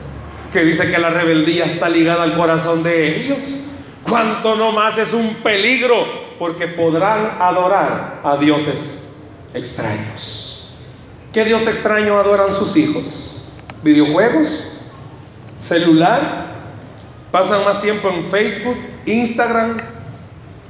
[0.54, 3.66] que dice que la rebeldía está ligada al corazón de ellos.
[4.04, 6.06] Cuánto no más es un peligro,
[6.38, 9.16] porque podrán adorar a dioses
[9.54, 10.76] extraños.
[11.34, 13.31] ¿Qué Dios extraño adoran sus hijos?
[13.84, 14.74] Videojuegos,
[15.58, 16.52] celular,
[17.32, 19.78] pasan más tiempo en Facebook, Instagram.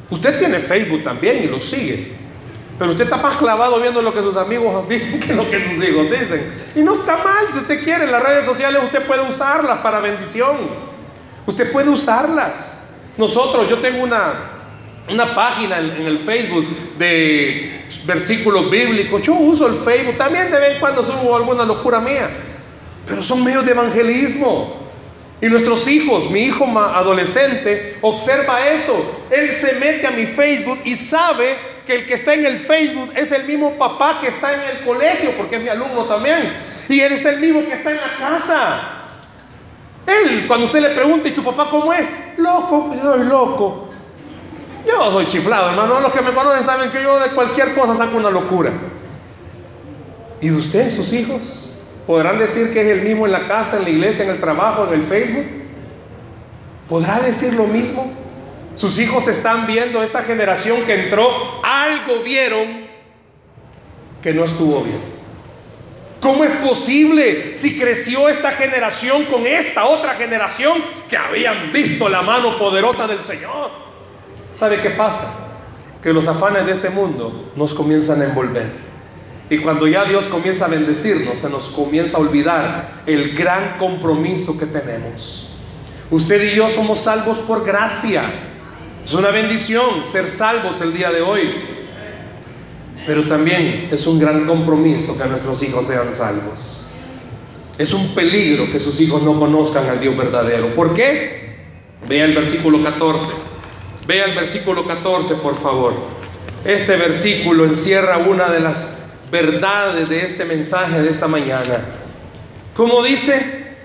[0.09, 2.11] Usted tiene Facebook también y lo sigue.
[2.77, 5.83] Pero usted está más clavado viendo lo que sus amigos dicen que lo que sus
[5.83, 6.51] hijos dicen.
[6.75, 10.57] Y no está mal, si usted quiere, las redes sociales usted puede usarlas para bendición.
[11.45, 12.95] Usted puede usarlas.
[13.17, 14.33] Nosotros, yo tengo una,
[15.09, 16.65] una página en, en, el Facebook
[16.97, 19.21] de versículos bíblicos.
[19.21, 20.17] Yo uso el Facebook.
[20.17, 22.29] También de vez en cuando subo alguna locura mía.
[23.11, 24.73] Pero son medios de evangelismo.
[25.41, 28.95] Y nuestros hijos, mi hijo adolescente, observa eso.
[29.29, 33.11] Él se mete a mi Facebook y sabe que el que está en el Facebook
[33.17, 36.53] es el mismo papá que está en el colegio, porque es mi alumno también.
[36.87, 38.79] Y él es el mismo que está en la casa.
[40.07, 42.37] Él, cuando usted le pregunta, ¿y tu papá cómo es?
[42.37, 43.89] Loco, soy loco.
[44.87, 45.99] Yo soy chiflado, hermano.
[45.99, 48.71] Los que me conocen saben que yo de cualquier cosa saco una locura.
[50.39, 51.70] ¿Y de usted, sus hijos?
[52.11, 54.85] ¿Podrán decir que es el mismo en la casa, en la iglesia, en el trabajo,
[54.85, 55.45] en el Facebook?
[56.89, 58.11] ¿Podrá decir lo mismo?
[58.75, 61.29] Sus hijos están viendo esta generación que entró,
[61.63, 62.67] algo vieron
[64.21, 64.99] que no estuvo bien.
[66.19, 72.23] ¿Cómo es posible si creció esta generación con esta otra generación que habían visto la
[72.23, 73.71] mano poderosa del Señor?
[74.53, 75.47] ¿Sabe qué pasa?
[76.03, 78.90] Que los afanes de este mundo nos comienzan a envolver.
[79.51, 84.57] Y cuando ya Dios comienza a bendecirnos, se nos comienza a olvidar el gran compromiso
[84.57, 85.57] que tenemos.
[86.09, 88.23] Usted y yo somos salvos por gracia.
[89.03, 91.51] Es una bendición ser salvos el día de hoy.
[93.05, 96.87] Pero también es un gran compromiso que nuestros hijos sean salvos.
[97.77, 100.73] Es un peligro que sus hijos no conozcan al Dios verdadero.
[100.73, 101.57] ¿Por qué?
[102.07, 103.27] Vea el versículo 14.
[104.07, 105.93] Vea el versículo 14, por favor.
[106.63, 109.00] Este versículo encierra una de las
[109.31, 111.79] verdades de este mensaje de esta mañana.
[112.75, 113.75] Como dice,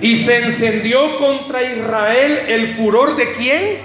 [0.00, 3.78] y se encendió contra Israel el furor de quién?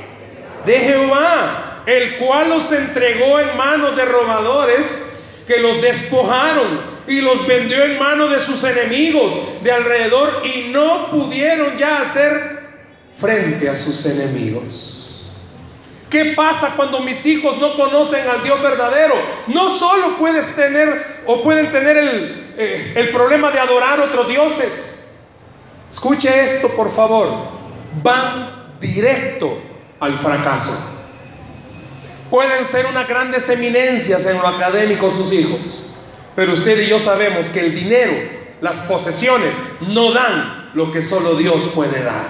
[0.65, 7.45] De Jehová, el cual los entregó en manos de robadores que los despojaron y los
[7.45, 12.65] vendió en manos de sus enemigos de alrededor y no pudieron ya hacer
[13.19, 14.94] frente a sus enemigos.
[16.09, 19.15] ¿Qué pasa cuando mis hijos no conocen al Dios verdadero?
[19.47, 25.15] No solo puedes tener o pueden tener el, eh, el problema de adorar otros dioses.
[25.89, 27.33] Escuche esto, por favor.
[28.03, 29.57] Van directo
[29.99, 30.95] al fracaso.
[32.29, 35.91] Pueden ser unas grandes eminencias en lo académico sus hijos,
[36.35, 38.13] pero usted y yo sabemos que el dinero,
[38.61, 39.55] las posesiones,
[39.87, 42.25] no dan lo que solo Dios puede dar.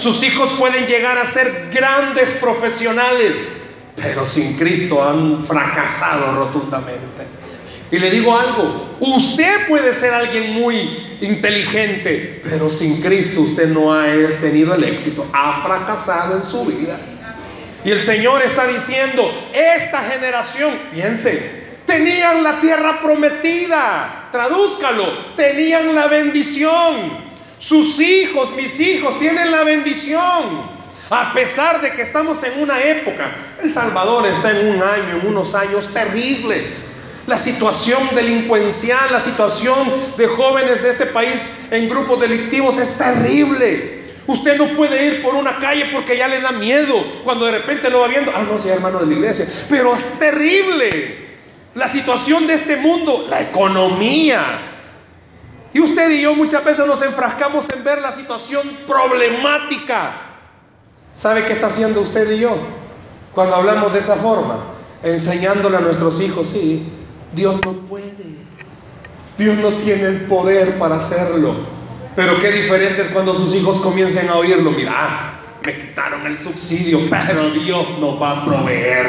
[0.00, 3.64] Sus hijos pueden llegar a ser grandes profesionales,
[3.96, 7.26] pero sin Cristo han fracasado rotundamente.
[7.90, 13.92] Y le digo algo, usted puede ser alguien muy inteligente, pero sin Cristo usted no
[13.92, 14.06] ha
[14.40, 16.98] tenido el éxito, ha fracasado en su vida.
[17.84, 26.06] Y el Señor está diciendo, esta generación, piense, tenían la tierra prometida, tradúzcalo, tenían la
[26.06, 27.19] bendición.
[27.60, 30.80] Sus hijos, mis hijos, tienen la bendición.
[31.10, 35.26] A pesar de que estamos en una época, El Salvador está en un año, en
[35.26, 36.96] unos años terribles.
[37.26, 44.04] La situación delincuencial, la situación de jóvenes de este país en grupos delictivos es terrible.
[44.26, 46.94] Usted no puede ir por una calle porque ya le da miedo
[47.24, 48.32] cuando de repente lo va viendo.
[48.34, 49.46] Ah, no, sea hermano de la iglesia.
[49.68, 51.28] Pero es terrible
[51.74, 54.69] la situación de este mundo, la economía.
[55.72, 60.12] Y usted y yo muchas veces nos enfrascamos en ver la situación problemática.
[61.14, 62.56] ¿Sabe qué está haciendo usted y yo
[63.32, 64.58] cuando hablamos de esa forma?
[65.02, 66.82] Enseñándole a nuestros hijos, sí,
[67.32, 68.40] Dios no puede.
[69.38, 71.54] Dios no tiene el poder para hacerlo.
[72.16, 74.72] Pero qué diferente es cuando sus hijos comiencen a oírlo.
[74.72, 79.06] Mira, me quitaron el subsidio, pero Dios nos va a proveer.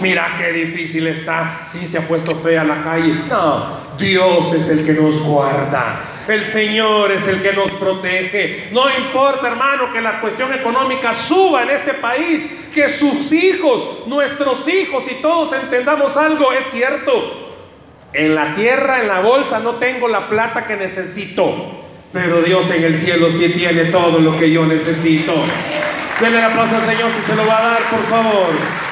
[0.00, 1.60] Mira qué difícil está.
[1.62, 3.12] Sí, se ha puesto fea la calle.
[3.28, 6.00] No, Dios es el que nos guarda.
[6.28, 8.68] El Señor es el que nos protege.
[8.70, 14.68] No importa, hermano, que la cuestión económica suba en este país, que sus hijos, nuestros
[14.68, 17.46] hijos y todos entendamos algo, es cierto.
[18.12, 21.54] En la tierra, en la bolsa, no tengo la plata que necesito.
[22.12, 25.32] Pero Dios en el cielo sí tiene todo lo que yo necesito.
[26.20, 28.87] Denle el aplauso al Señor si se lo va a dar, por favor.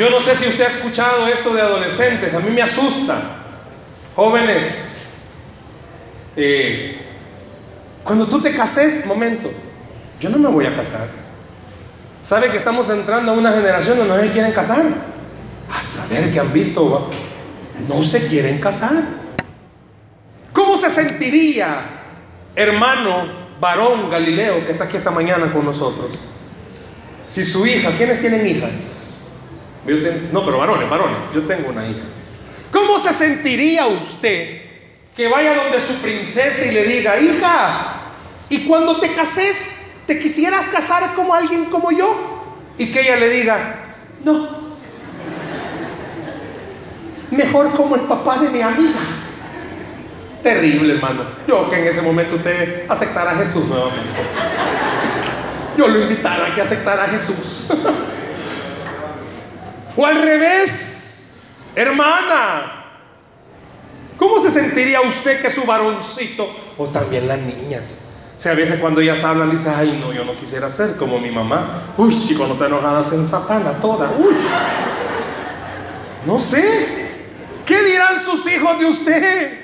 [0.00, 3.20] Yo no sé si usted ha escuchado esto de adolescentes, a mí me asusta.
[4.16, 5.08] Jóvenes,
[6.34, 7.02] eh,
[8.02, 9.50] cuando tú te cases, momento,
[10.18, 11.06] yo no me voy a casar.
[12.22, 14.82] ¿Sabe que estamos entrando a una generación donde no se quieren casar?
[15.68, 17.10] A saber que han visto,
[17.86, 19.02] no se quieren casar.
[20.54, 21.76] ¿Cómo se sentiría,
[22.56, 26.18] hermano varón Galileo, que está aquí esta mañana con nosotros,
[27.22, 29.19] si su hija, ¿quiénes tienen hijas?
[30.32, 32.04] No, pero varones, varones, yo tengo una hija.
[32.72, 34.62] ¿Cómo se sentiría usted
[35.16, 37.94] que vaya donde su princesa y le diga, hija,
[38.48, 42.14] y cuando te cases, te quisieras casar como alguien como yo?
[42.78, 44.76] Y que ella le diga, no,
[47.30, 49.00] mejor como el papá de mi amiga.
[50.42, 51.24] Terrible, hermano.
[51.46, 54.20] Yo que en ese momento usted aceptara a Jesús nuevamente.
[55.76, 57.70] Yo lo invitara a que aceptara a Jesús.
[60.00, 61.40] o al revés,
[61.76, 62.86] hermana.
[64.16, 68.80] ¿Cómo se sentiría usted que su varoncito, o también las niñas, o sea, a veces
[68.80, 71.92] cuando ellas hablan, dice, ay, no, yo no quisiera ser como mi mamá.
[71.98, 74.10] Uy, si cuando te enojadas en satana toda.
[74.18, 74.34] Uy.
[76.24, 77.10] No sé.
[77.66, 79.60] ¿Qué dirán sus hijos de usted?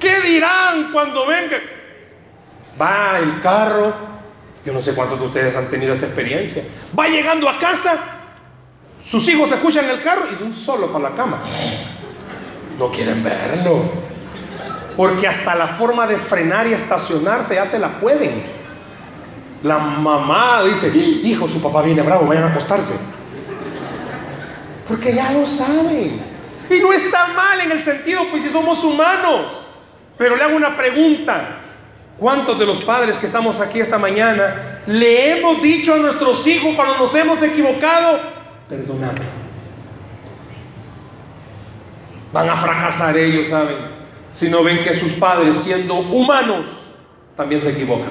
[0.00, 1.60] ¿Qué dirán cuando vengan?
[2.80, 3.92] Va el carro,
[4.64, 6.62] yo no sé cuántos de ustedes han tenido esta experiencia.
[6.98, 8.15] Va llegando a casa,
[9.06, 11.38] sus hijos escuchan el carro y de un solo para la cama.
[12.78, 14.06] No quieren verlo.
[14.96, 18.42] Porque hasta la forma de frenar y estacionarse ya se la pueden.
[19.62, 20.90] La mamá dice,
[21.24, 22.98] hijo, su papá viene bravo, vayan a acostarse.
[24.88, 26.20] Porque ya lo saben.
[26.70, 29.62] Y no está mal en el sentido, pues si somos humanos.
[30.18, 31.60] Pero le hago una pregunta.
[32.16, 36.74] ¿Cuántos de los padres que estamos aquí esta mañana le hemos dicho a nuestros hijos
[36.74, 38.18] cuando nos hemos equivocado,
[38.68, 39.46] perdóname?
[42.32, 43.76] Van a fracasar ellos, ¿saben?
[44.30, 46.96] Si no ven que sus padres, siendo humanos,
[47.36, 48.10] también se equivocan.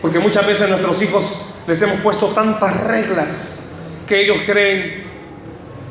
[0.00, 5.04] Porque muchas veces a nuestros hijos les hemos puesto tantas reglas que ellos creen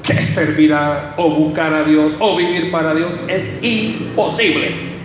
[0.04, 4.96] que servir a, o buscar a Dios o vivir para Dios es imposible.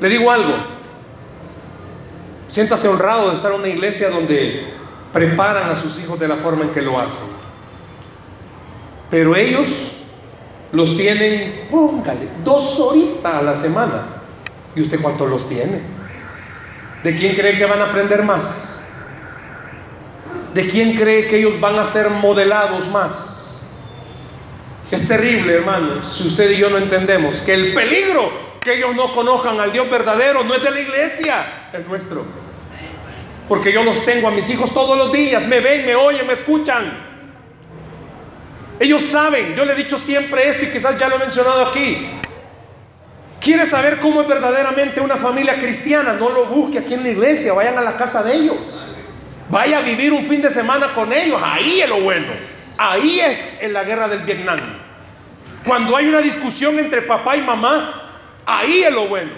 [0.00, 0.54] Le digo algo,
[2.48, 4.66] siéntase honrado de estar en una iglesia donde
[5.16, 7.28] preparan a sus hijos de la forma en que lo hacen.
[9.10, 10.02] Pero ellos
[10.72, 14.08] los tienen, póngale, dos horitas a la semana.
[14.74, 15.80] ¿Y usted cuántos los tiene?
[17.02, 18.90] ¿De quién cree que van a aprender más?
[20.52, 23.70] ¿De quién cree que ellos van a ser modelados más?
[24.90, 29.14] Es terrible, hermano, si usted y yo no entendemos que el peligro que ellos no
[29.14, 32.45] conozcan al Dios verdadero no es de la iglesia, es nuestro.
[33.48, 36.32] Porque yo los tengo a mis hijos todos los días, me ven, me oyen, me
[36.32, 37.06] escuchan.
[38.78, 42.08] Ellos saben, yo le he dicho siempre esto y quizás ya lo he mencionado aquí.
[43.40, 46.14] ¿Quiere saber cómo es verdaderamente una familia cristiana?
[46.14, 48.96] No lo busque aquí en la iglesia, vayan a la casa de ellos.
[49.48, 52.32] Vaya a vivir un fin de semana con ellos, ahí es lo bueno.
[52.76, 54.56] Ahí es en la guerra del Vietnam.
[55.64, 58.10] Cuando hay una discusión entre papá y mamá,
[58.44, 59.32] ahí es lo bueno.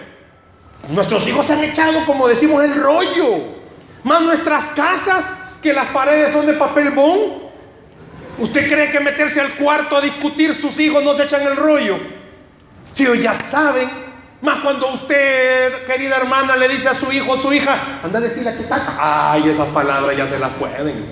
[0.88, 3.57] Nuestros hijos se han echado, como decimos, el rollo.
[4.08, 7.42] Más nuestras casas, que las paredes son de papel bond.
[8.38, 11.98] ¿Usted cree que meterse al cuarto a discutir sus hijos no se echan el rollo?
[12.90, 13.86] Si ellos ya saben,
[14.40, 18.22] más cuando usted, querida hermana, le dice a su hijo o su hija, anda a
[18.22, 18.96] decirle que está.
[18.98, 21.04] Ay, esas palabras ya se las pueden.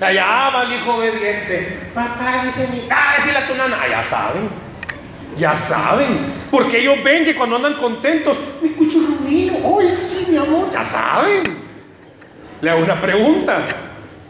[0.00, 1.90] Allá va el hijo obediente.
[1.94, 2.88] Papá, dice mi.
[2.90, 3.78] Ah, decirle a tu nana.
[3.80, 4.48] Ah, ya saben.
[5.36, 6.34] Ya saben.
[6.50, 9.58] Porque ellos ven que cuando andan contentos, me escucho Romino.
[9.62, 10.72] Hoy sí, mi amor.
[10.72, 11.61] Ya saben.
[12.62, 13.58] Le hago una pregunta.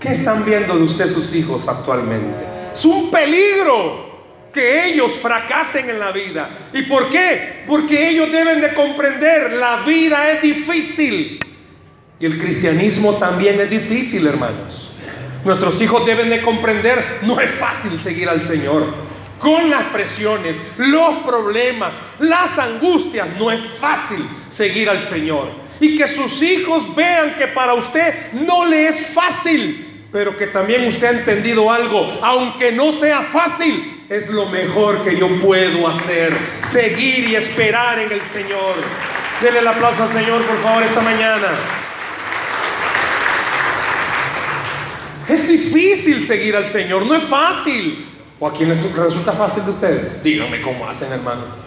[0.00, 2.44] ¿Qué están viendo de usted sus hijos actualmente?
[2.72, 4.10] Es un peligro
[4.52, 6.48] que ellos fracasen en la vida.
[6.72, 7.62] ¿Y por qué?
[7.66, 11.38] Porque ellos deben de comprender, la vida es difícil.
[12.18, 14.92] Y el cristianismo también es difícil, hermanos.
[15.44, 18.86] Nuestros hijos deben de comprender, no es fácil seguir al Señor.
[19.38, 25.48] Con las presiones, los problemas, las angustias, no es fácil seguir al Señor.
[25.82, 28.14] Y que sus hijos vean que para usted
[28.46, 34.04] no le es fácil, pero que también usted ha entendido algo, aunque no sea fácil,
[34.08, 38.76] es lo mejor que yo puedo hacer, seguir y esperar en el Señor.
[39.42, 41.48] Dele el aplauso al Señor, por favor, esta mañana.
[45.28, 48.06] Es difícil seguir al Señor, no es fácil.
[48.38, 50.22] ¿O a quién les resulta fácil de ustedes?
[50.22, 51.61] Díganme cómo hacen, hermano.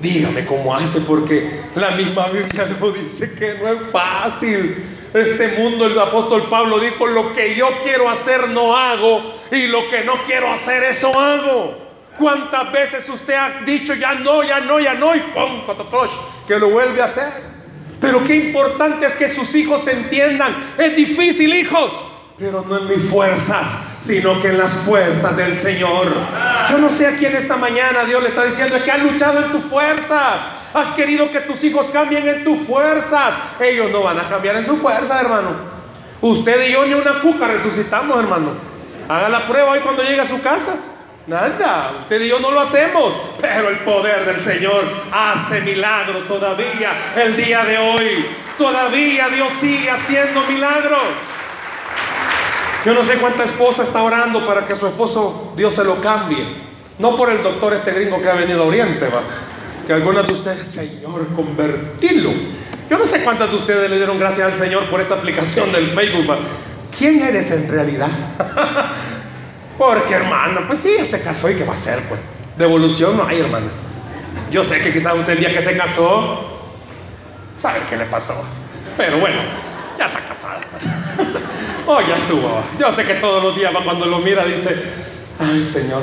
[0.00, 4.76] Dígame cómo hace, porque la misma Biblia no dice que no es fácil
[5.14, 9.88] este mundo, el apóstol Pablo dijo, lo que yo quiero hacer no hago y lo
[9.88, 11.84] que no quiero hacer eso hago.
[12.18, 15.62] ¿Cuántas veces usted ha dicho ya no, ya no, ya no y pum,
[16.46, 17.32] que lo vuelve a hacer?
[18.00, 22.04] Pero qué importante es que sus hijos entiendan, es difícil hijos,
[22.36, 26.12] pero no en mis fuerzas, sino que en las fuerzas del Señor.
[26.68, 29.52] Yo no sé a quién esta mañana Dios le está diciendo que ha luchado en
[29.52, 30.42] tus fuerzas.
[30.74, 33.34] Has querido que tus hijos cambien en tus fuerzas.
[33.60, 35.50] Ellos no van a cambiar en su fuerza, hermano.
[36.20, 38.52] Usted y yo ni una cuca resucitamos, hermano.
[39.08, 40.76] Haga la prueba hoy cuando llegue a su casa.
[41.26, 46.92] Nada, usted y yo no lo hacemos, pero el poder del Señor hace milagros todavía
[47.16, 48.26] el día de hoy.
[48.58, 51.02] Todavía Dios sigue haciendo milagros.
[52.84, 56.44] Yo no sé cuánta esposa está orando para que su esposo Dios se lo cambie.
[56.98, 59.22] No por el doctor este gringo que ha venido a Oriente, va.
[59.86, 62.30] Que algunas de ustedes, Señor, convertirlo.
[62.90, 65.92] Yo no sé cuántas de ustedes le dieron gracias al Señor por esta aplicación del
[65.92, 66.30] Facebook.
[66.30, 66.38] ¿va?
[66.96, 68.08] ¿Quién eres en realidad?
[69.78, 72.20] Porque hermano, pues sí, se casó y qué va a hacer, pues.
[72.58, 73.66] Devolución no hay, hermano.
[74.50, 76.60] Yo sé que quizás usted el día que se casó,
[77.56, 78.34] sabe qué le pasó.
[78.96, 79.40] Pero bueno,
[79.98, 80.60] ya está casada.
[81.86, 82.60] oh, ya estuvo.
[82.78, 84.74] Yo sé que todos los días cuando lo mira dice,
[85.38, 86.02] ay Señor,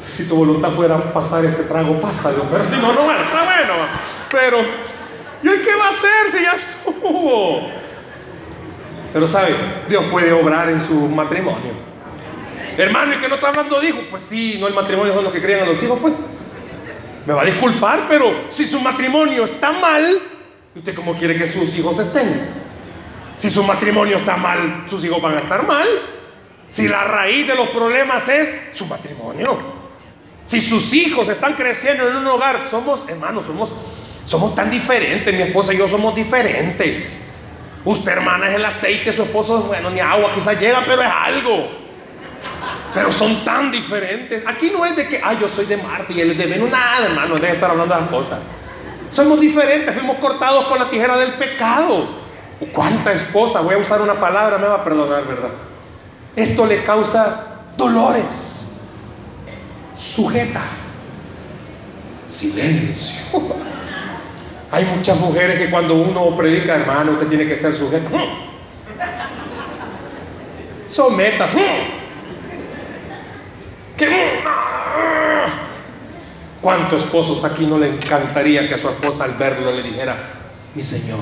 [0.00, 2.44] si tu voluntad fuera pasar este trago, pásalo.
[2.50, 3.74] Pero si no, no, bueno, está bueno.
[4.30, 4.58] Pero,
[5.42, 7.68] ¿y qué va a hacer si ya estuvo?
[9.12, 9.54] Pero sabe,
[9.88, 11.72] Dios puede obrar en su matrimonio.
[12.76, 14.02] Hermano, ¿y que no está hablando de hijos?
[14.10, 16.22] Pues sí, no el matrimonio son los que crían a los hijos, pues.
[17.26, 20.18] Me va a disculpar, pero si su matrimonio está mal,
[20.74, 22.67] ¿usted cómo quiere que sus hijos estén?
[23.38, 25.86] Si su matrimonio está mal, sus hijos van a estar mal.
[26.66, 29.78] Si la raíz de los problemas es su matrimonio.
[30.44, 33.72] Si sus hijos están creciendo en un hogar, somos, hermanos, somos,
[34.24, 35.32] somos tan diferentes.
[35.32, 37.36] Mi esposa y yo somos diferentes.
[37.84, 41.70] Usted, hermana, es el aceite, su esposo, bueno, ni agua quizás llega, pero es algo.
[42.92, 44.42] Pero son tan diferentes.
[44.48, 46.70] Aquí no es de que, ay, yo soy de Marte y él es de Venus.
[46.70, 48.40] Nada, hermano, deje de estar hablando de las cosas.
[49.08, 52.17] Somos diferentes, fuimos cortados con la tijera del pecado.
[52.72, 53.60] ¿Cuánta esposa?
[53.60, 55.50] Voy a usar una palabra, me va a perdonar, ¿verdad?
[56.34, 58.80] Esto le causa dolores.
[59.96, 60.62] Sujeta.
[62.26, 63.22] Silencio.
[64.70, 68.10] Hay muchas mujeres que cuando uno predica, hermano, usted tiene que ser sujeta.
[70.86, 71.52] Sometas.
[76.60, 80.16] ¿Cuántos esposos aquí no le encantaría que a su esposa al verlo le dijera,
[80.74, 81.20] mi señor?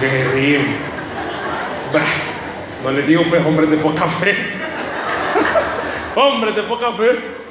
[0.00, 0.76] Que se ríen.
[2.82, 4.36] No les digo pues hombres de poca fe.
[6.16, 7.42] hombres de poca fe.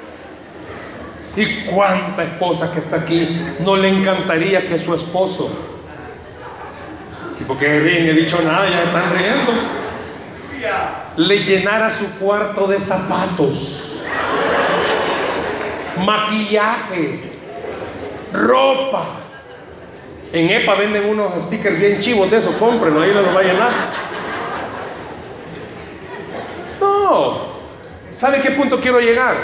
[1.36, 5.50] ¿Y cuánta esposa que está aquí no le encantaría que su esposo?
[7.40, 8.10] ¿Y por qué ríen?
[8.10, 9.52] He dicho nada, ya están riendo.
[11.18, 14.02] Le llenara su cuarto de zapatos,
[16.06, 17.20] maquillaje,
[18.34, 19.21] ropa.
[20.34, 23.92] En EPA venden unos stickers bien chivos de esos, cómprenlo, ahí no los va a.
[26.80, 27.52] No.
[28.16, 29.36] ¿Sabe qué punto quiero llegar?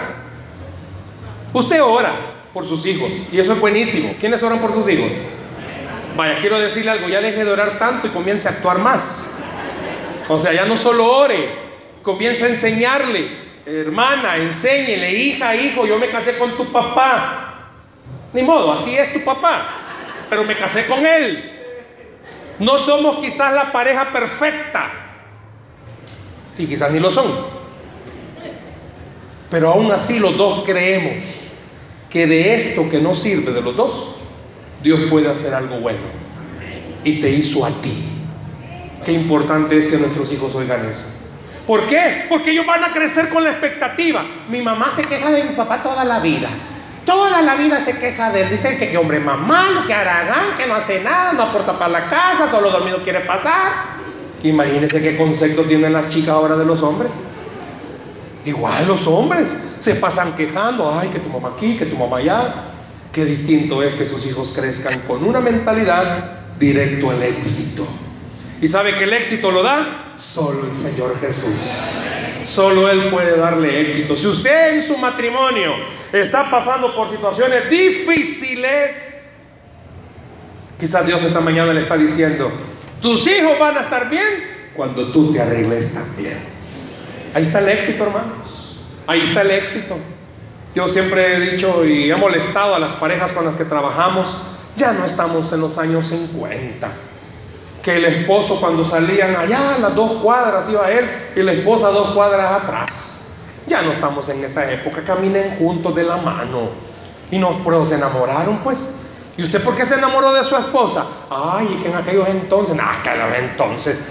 [1.52, 2.12] Usted ora
[2.54, 4.16] por sus hijos y eso es buenísimo.
[4.20, 5.12] ¿Quiénes oran por sus hijos?
[6.16, 9.44] Vaya, quiero decirle algo, ya deje de orar tanto y comience a actuar más.
[10.30, 11.50] O sea, ya no solo ore,
[12.02, 13.28] comience a enseñarle,
[13.66, 17.72] hermana, enséñele, hija, hijo, yo me casé con tu papá.
[18.34, 19.87] Ni modo, así es tu papá,
[20.30, 21.54] pero me casé con él.
[22.60, 24.90] No somos quizás la pareja perfecta,
[26.58, 27.26] y quizás ni lo son.
[29.50, 31.52] Pero aún así los dos creemos
[32.10, 34.16] que de esto que no sirve de los dos,
[34.84, 36.00] Dios puede hacer algo bueno.
[37.04, 37.94] Y te hizo a ti.
[39.06, 41.26] Qué importante es que nuestros hijos oigan eso.
[41.66, 42.26] ¿Por qué?
[42.28, 44.26] Porque ellos van a crecer con la expectativa.
[44.50, 46.50] Mi mamá se queja de mi papá toda la vida.
[47.08, 48.50] Toda la vida se queja de él.
[48.50, 51.88] Dice que qué hombre más malo, que haragán, que no hace nada, no aporta para
[51.88, 53.72] la casa, solo dormido quiere pasar.
[54.44, 57.16] Imagínense qué concepto tienen las chicas ahora de los hombres.
[58.44, 62.54] Igual los hombres se pasan quejando, ay, que tu mamá aquí, que tu mamá allá.
[63.14, 67.88] Qué distinto es que sus hijos crezcan con una mentalidad directo al éxito.
[68.62, 70.14] ¿Y sabe que el éxito lo da?
[70.16, 72.00] Solo el Señor Jesús.
[72.44, 74.16] Solo Él puede darle éxito.
[74.16, 75.74] Si usted en su matrimonio
[76.12, 79.24] está pasando por situaciones difíciles,
[80.80, 82.52] quizás Dios esta mañana le está diciendo,
[83.02, 86.38] tus hijos van a estar bien cuando tú te arregles también.
[87.34, 88.82] Ahí está el éxito, hermanos.
[89.06, 89.98] Ahí está el éxito.
[90.74, 94.38] Yo siempre he dicho y he molestado a las parejas con las que trabajamos,
[94.76, 96.90] ya no estamos en los años 50.
[97.88, 102.10] Que el esposo cuando salían allá las dos cuadras iba él y la esposa dos
[102.10, 103.30] cuadras atrás.
[103.66, 106.68] Ya no estamos en esa época, caminen juntos de la mano.
[107.32, 109.04] Y nos, pero se enamoraron pues.
[109.38, 111.08] ¿Y usted por qué se enamoró de su esposa?
[111.30, 114.02] Ay, que en aquellos entonces, nada, que en aquellos entonces,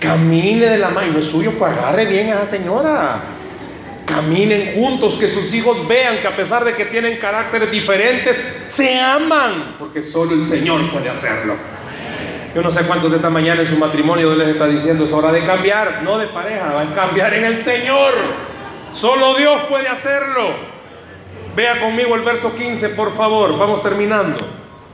[0.00, 3.20] camine de la mano, y es suyo, pues agarre bien a esa señora.
[4.06, 8.98] Caminen juntos, que sus hijos vean que a pesar de que tienen caracteres diferentes, se
[8.98, 11.75] aman, porque solo el Señor puede hacerlo.
[12.56, 15.44] Yo no sé cuántos esta mañana en su matrimonio les está diciendo, es hora de
[15.44, 18.14] cambiar, no de pareja, va a cambiar en el Señor.
[18.92, 20.54] Solo Dios puede hacerlo.
[21.54, 24.38] Vea conmigo el verso 15, por favor, vamos terminando.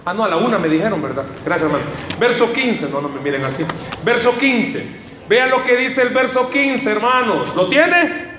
[0.04, 1.24] Ah, no, a la una me dijeron, ¿verdad?
[1.44, 1.88] Gracias, hermano.
[2.18, 3.64] Verso 15, no, no me miren así.
[4.02, 4.84] Verso 15.
[5.28, 7.54] Vea lo que dice el verso 15, hermanos.
[7.54, 8.38] ¿Lo tiene?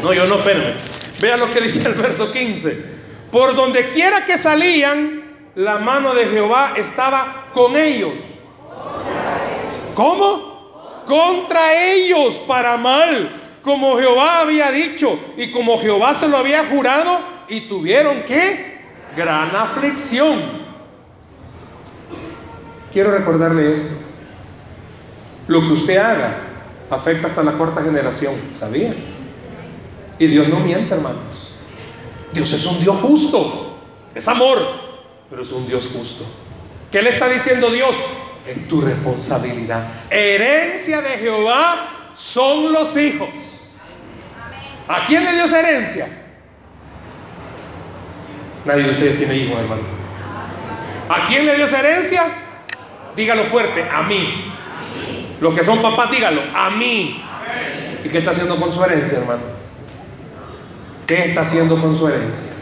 [0.00, 0.76] No, yo no, espérenme.
[1.18, 2.84] Vea lo que dice el verso 15.
[3.32, 5.24] Por donde quiera que salían,
[5.56, 8.12] la mano de Jehová estaba con ellos.
[9.94, 11.02] ¿Cómo?
[11.06, 17.34] Contra ellos para mal, como Jehová había dicho y como Jehová se lo había jurado,
[17.48, 18.80] y tuvieron que
[19.16, 20.40] gran aflicción.
[22.92, 24.06] Quiero recordarle esto.
[25.48, 26.36] Lo que usted haga
[26.90, 28.94] afecta hasta la cuarta generación, ¿sabía?
[30.18, 31.52] Y Dios no miente, hermanos.
[32.32, 33.76] Dios es un Dios justo,
[34.14, 34.58] es amor,
[35.28, 36.24] pero es un Dios justo.
[36.90, 37.96] ¿Qué le está diciendo Dios?
[38.46, 39.86] Es tu responsabilidad.
[40.10, 43.28] Herencia de Jehová son los hijos.
[44.86, 46.06] ¿A quién le dio esa herencia?
[48.64, 49.82] Nadie de ustedes tiene hijos, hermano.
[51.08, 52.24] ¿A quién le dio esa herencia?
[53.16, 54.52] Dígalo fuerte, a mí.
[55.40, 57.22] Los que son papás, dígalo, a mí.
[58.04, 59.42] ¿Y qué está haciendo con su herencia, hermano?
[61.06, 62.52] ¿Qué está haciendo con su herencia?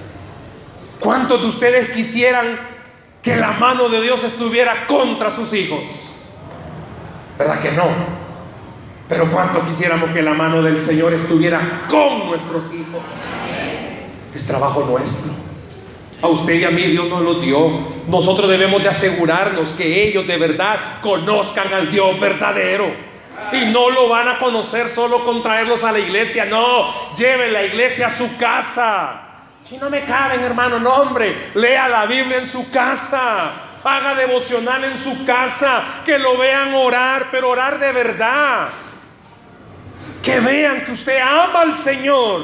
[1.00, 2.58] ¿Cuántos de ustedes quisieran
[3.22, 6.10] que la mano de Dios estuviera contra sus hijos?
[7.38, 7.86] ¿Verdad que no?
[9.08, 13.28] Pero cuánto quisiéramos que la mano del Señor estuviera con nuestros hijos.
[14.34, 15.32] Es trabajo nuestro.
[16.20, 17.68] A usted y a mí Dios nos lo dio.
[18.08, 22.90] Nosotros debemos de asegurarnos que ellos de verdad conozcan al Dios verdadero.
[23.52, 26.46] Y no lo van a conocer solo con traerlos a la iglesia.
[26.46, 29.21] No, lleve la iglesia a su casa.
[29.72, 31.34] Si no me caben, hermano, no, hombre.
[31.54, 33.52] Lea la Biblia en su casa.
[33.82, 35.82] Haga devocional en su casa.
[36.04, 38.68] Que lo vean orar, pero orar de verdad.
[40.22, 42.42] Que vean que usted ama al Señor.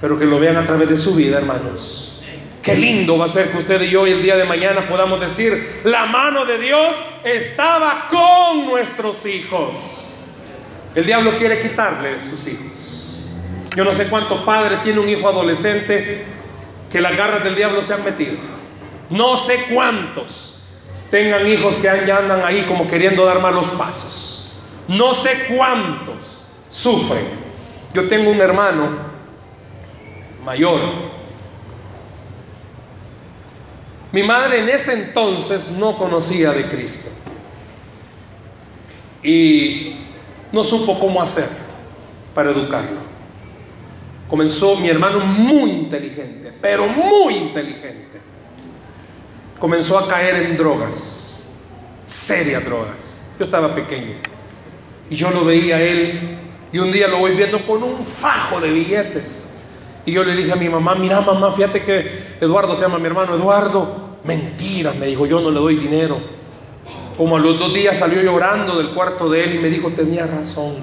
[0.00, 2.22] Pero que lo vean a través de su vida, hermanos.
[2.62, 5.80] Qué lindo va a ser que usted y yo el día de mañana podamos decir,
[5.82, 6.94] la mano de Dios
[7.24, 10.14] estaba con nuestros hijos.
[10.94, 13.05] El diablo quiere quitarle sus hijos.
[13.76, 16.24] Yo no sé cuánto padre tiene un hijo adolescente
[16.90, 18.36] que las garras del diablo se han metido.
[19.10, 20.64] No sé cuántos
[21.10, 24.54] tengan hijos que ya andan ahí como queriendo dar malos pasos.
[24.88, 27.24] No sé cuántos sufren.
[27.94, 28.88] Yo tengo un hermano
[30.44, 30.80] mayor
[34.16, 37.10] mi madre en ese entonces no conocía de Cristo
[39.22, 39.96] y
[40.52, 41.46] no supo cómo hacer
[42.34, 43.05] para educarlo.
[44.28, 48.20] Comenzó mi hermano muy inteligente, pero muy inteligente.
[49.58, 51.54] Comenzó a caer en drogas,
[52.04, 53.22] serias drogas.
[53.38, 54.14] Yo estaba pequeño
[55.08, 56.38] y yo lo veía a él
[56.72, 59.50] y un día lo voy viendo con un fajo de billetes.
[60.04, 63.06] Y yo le dije a mi mamá, mira mamá, fíjate que Eduardo se llama mi
[63.06, 66.16] hermano, Eduardo, mentiras, me dijo, yo no le doy dinero.
[67.16, 70.26] Como a los dos días salió llorando del cuarto de él y me dijo, tenía
[70.26, 70.76] razón,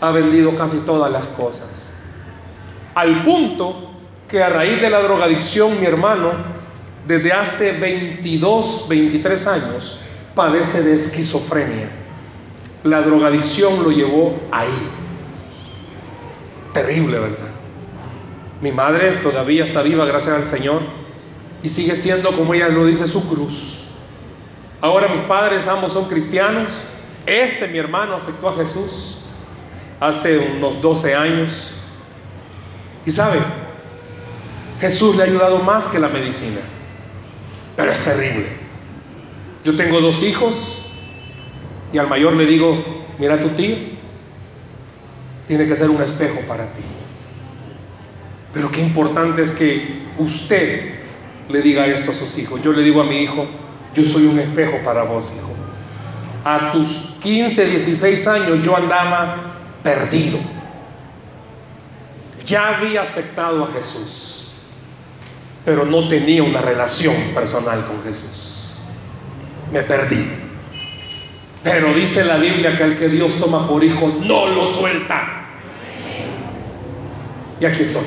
[0.00, 1.97] ha vendido casi todas las cosas.
[2.98, 3.92] Al punto
[4.28, 6.32] que a raíz de la drogadicción mi hermano,
[7.06, 10.00] desde hace 22, 23 años,
[10.34, 11.88] padece de esquizofrenia.
[12.82, 14.66] La drogadicción lo llevó ahí.
[16.74, 17.50] Terrible, ¿verdad?
[18.60, 20.82] Mi madre todavía está viva, gracias al Señor,
[21.62, 23.90] y sigue siendo, como ella lo dice, su cruz.
[24.80, 26.82] Ahora mis padres ambos son cristianos.
[27.26, 29.18] Este, mi hermano, aceptó a Jesús
[30.00, 31.77] hace unos 12 años.
[33.08, 33.38] Y sabe,
[34.82, 36.60] Jesús le ha ayudado más que la medicina.
[37.74, 38.48] Pero es terrible.
[39.64, 40.90] Yo tengo dos hijos
[41.90, 42.84] y al mayor le digo,
[43.18, 43.76] mira tu tío,
[45.46, 46.82] tiene que ser un espejo para ti.
[48.52, 50.96] Pero qué importante es que usted
[51.48, 52.60] le diga esto a sus hijos.
[52.60, 53.46] Yo le digo a mi hijo,
[53.94, 55.54] yo soy un espejo para vos, hijo.
[56.44, 59.34] A tus 15, 16 años yo andaba
[59.82, 60.57] perdido.
[62.48, 64.52] Ya había aceptado a Jesús,
[65.66, 68.72] pero no tenía una relación personal con Jesús.
[69.70, 70.26] Me perdí.
[71.62, 75.46] Pero dice la Biblia que el que Dios toma por hijo no lo suelta.
[77.60, 78.06] Y aquí estoy.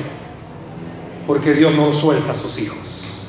[1.24, 3.28] Porque Dios no suelta a sus hijos.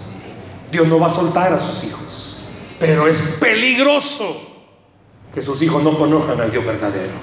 [0.72, 2.38] Dios no va a soltar a sus hijos.
[2.80, 4.42] Pero es peligroso
[5.32, 7.14] que sus hijos no conozcan al Dios verdadero.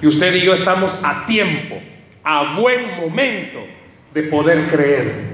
[0.00, 1.76] Y usted y yo estamos a tiempo,
[2.24, 3.60] a buen momento
[4.12, 5.30] de poder creer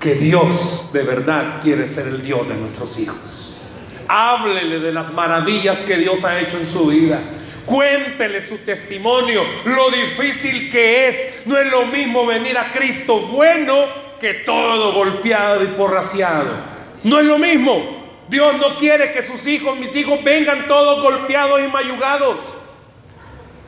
[0.00, 3.58] que Dios de verdad quiere ser el Dios de nuestros hijos.
[4.08, 7.20] Háblele de las maravillas que Dios ha hecho en su vida.
[7.66, 11.42] Cuéntele su testimonio, lo difícil que es.
[11.44, 13.74] No es lo mismo venir a Cristo bueno
[14.18, 16.48] que todo golpeado y porraciado.
[17.04, 17.98] No es lo mismo.
[18.28, 22.54] Dios no quiere que sus hijos, mis hijos, vengan todos golpeados y mayugados.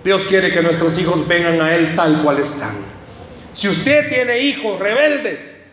[0.03, 2.75] Dios quiere que nuestros hijos vengan a Él tal cual están.
[3.53, 5.73] Si usted tiene hijos rebeldes,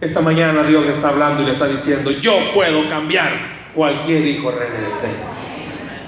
[0.00, 3.32] esta mañana Dios le está hablando y le está diciendo, yo puedo cambiar
[3.74, 5.08] cualquier hijo rebelde.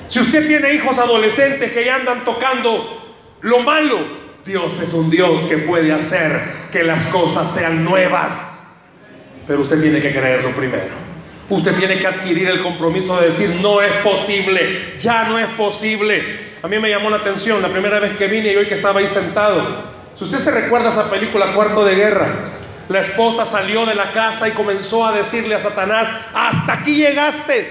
[0.06, 3.98] Si usted tiene hijos adolescentes que ya andan tocando lo malo,
[4.44, 6.40] Dios es un Dios que puede hacer
[6.72, 8.78] que las cosas sean nuevas.
[9.46, 11.10] Pero usted tiene que creerlo primero.
[11.48, 16.49] Usted tiene que adquirir el compromiso de decir, no es posible, ya no es posible.
[16.62, 19.00] A mí me llamó la atención la primera vez que vine y hoy que estaba
[19.00, 19.62] ahí sentado.
[20.16, 22.26] Si usted se recuerda esa película Cuarto de Guerra,
[22.90, 27.66] la esposa salió de la casa y comenzó a decirle a Satanás, hasta aquí llegaste,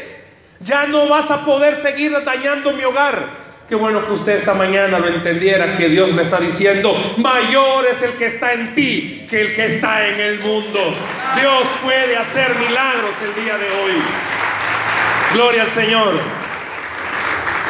[0.60, 3.50] ya no vas a poder seguir dañando mi hogar.
[3.68, 8.02] Qué bueno que usted esta mañana lo entendiera, que Dios le está diciendo, mayor es
[8.02, 10.94] el que está en ti que el que está en el mundo.
[11.36, 14.02] Dios puede hacer milagros el día de hoy.
[15.34, 16.39] Gloria al Señor.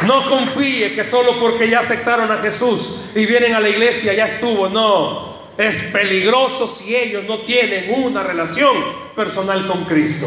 [0.06, 4.24] No confíe que solo porque ya aceptaron a Jesús y vienen a la iglesia ya
[4.24, 4.68] estuvo.
[4.68, 8.76] No, es peligroso si ellos no tienen una relación
[9.14, 10.26] personal con Cristo.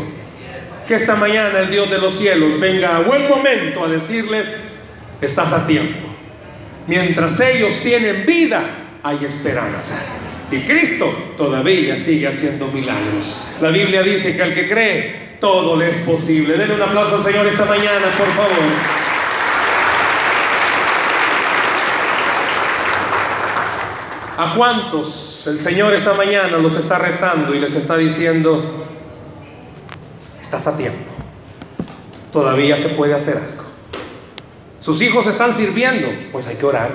[0.87, 4.73] Que esta mañana el Dios de los cielos venga a buen momento a decirles,
[5.21, 6.07] estás a tiempo.
[6.85, 8.61] Mientras ellos tienen vida,
[9.01, 10.19] hay esperanza.
[10.51, 13.55] Y Cristo todavía sigue haciendo milagros.
[13.59, 16.57] La Biblia dice que al que cree, todo le es posible.
[16.57, 19.02] Denle un aplauso Señor esta mañana, por favor.
[24.35, 28.87] ¿A cuántos el Señor esta mañana los está retando y les está diciendo,
[30.41, 31.11] estás a tiempo,
[32.31, 33.63] todavía se puede hacer algo?
[34.79, 36.89] Sus hijos están sirviendo, pues hay que orar,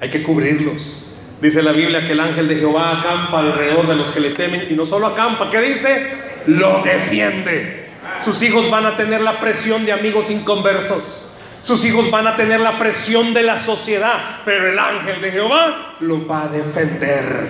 [0.00, 1.14] hay que cubrirlos.
[1.40, 4.66] Dice la Biblia que el ángel de Jehová acampa alrededor de los que le temen
[4.68, 6.06] y no solo acampa, ¿qué dice?
[6.46, 7.88] Lo defiende.
[8.18, 11.37] Sus hijos van a tener la presión de amigos inconversos.
[11.62, 15.96] Sus hijos van a tener la presión de la sociedad, pero el ángel de Jehová
[16.00, 17.48] lo va a defender.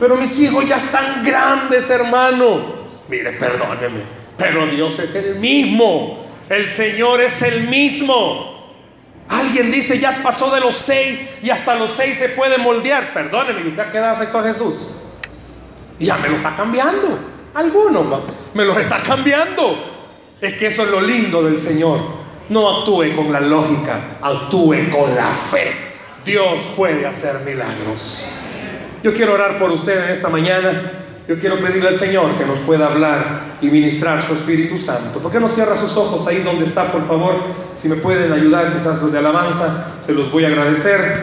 [0.00, 2.82] Pero mis hijos ya están grandes, hermano.
[3.08, 4.00] Mire, perdóneme,
[4.36, 6.26] pero Dios es el mismo.
[6.48, 8.52] El Señor es el mismo.
[9.28, 13.12] Alguien dice, ya pasó de los seis y hasta los seis se puede moldear.
[13.14, 14.88] Perdóneme, ¿usted a qué edad aceptó a Jesús?
[15.98, 17.18] Ya me lo está cambiando.
[17.54, 18.04] Algunos
[18.54, 19.90] me lo está cambiando.
[20.40, 22.00] Es que eso es lo lindo del Señor.
[22.52, 25.72] No actúe con la lógica, actúe con la fe.
[26.22, 28.26] Dios puede hacer milagros.
[29.02, 30.70] Yo quiero orar por usted en esta mañana.
[31.26, 35.20] Yo quiero pedirle al Señor que nos pueda hablar y ministrar su Espíritu Santo.
[35.20, 37.36] ¿Por qué no cierra sus ojos ahí donde está, por favor?
[37.72, 41.20] Si me pueden ayudar, quizás los de alabanza, se los voy a agradecer.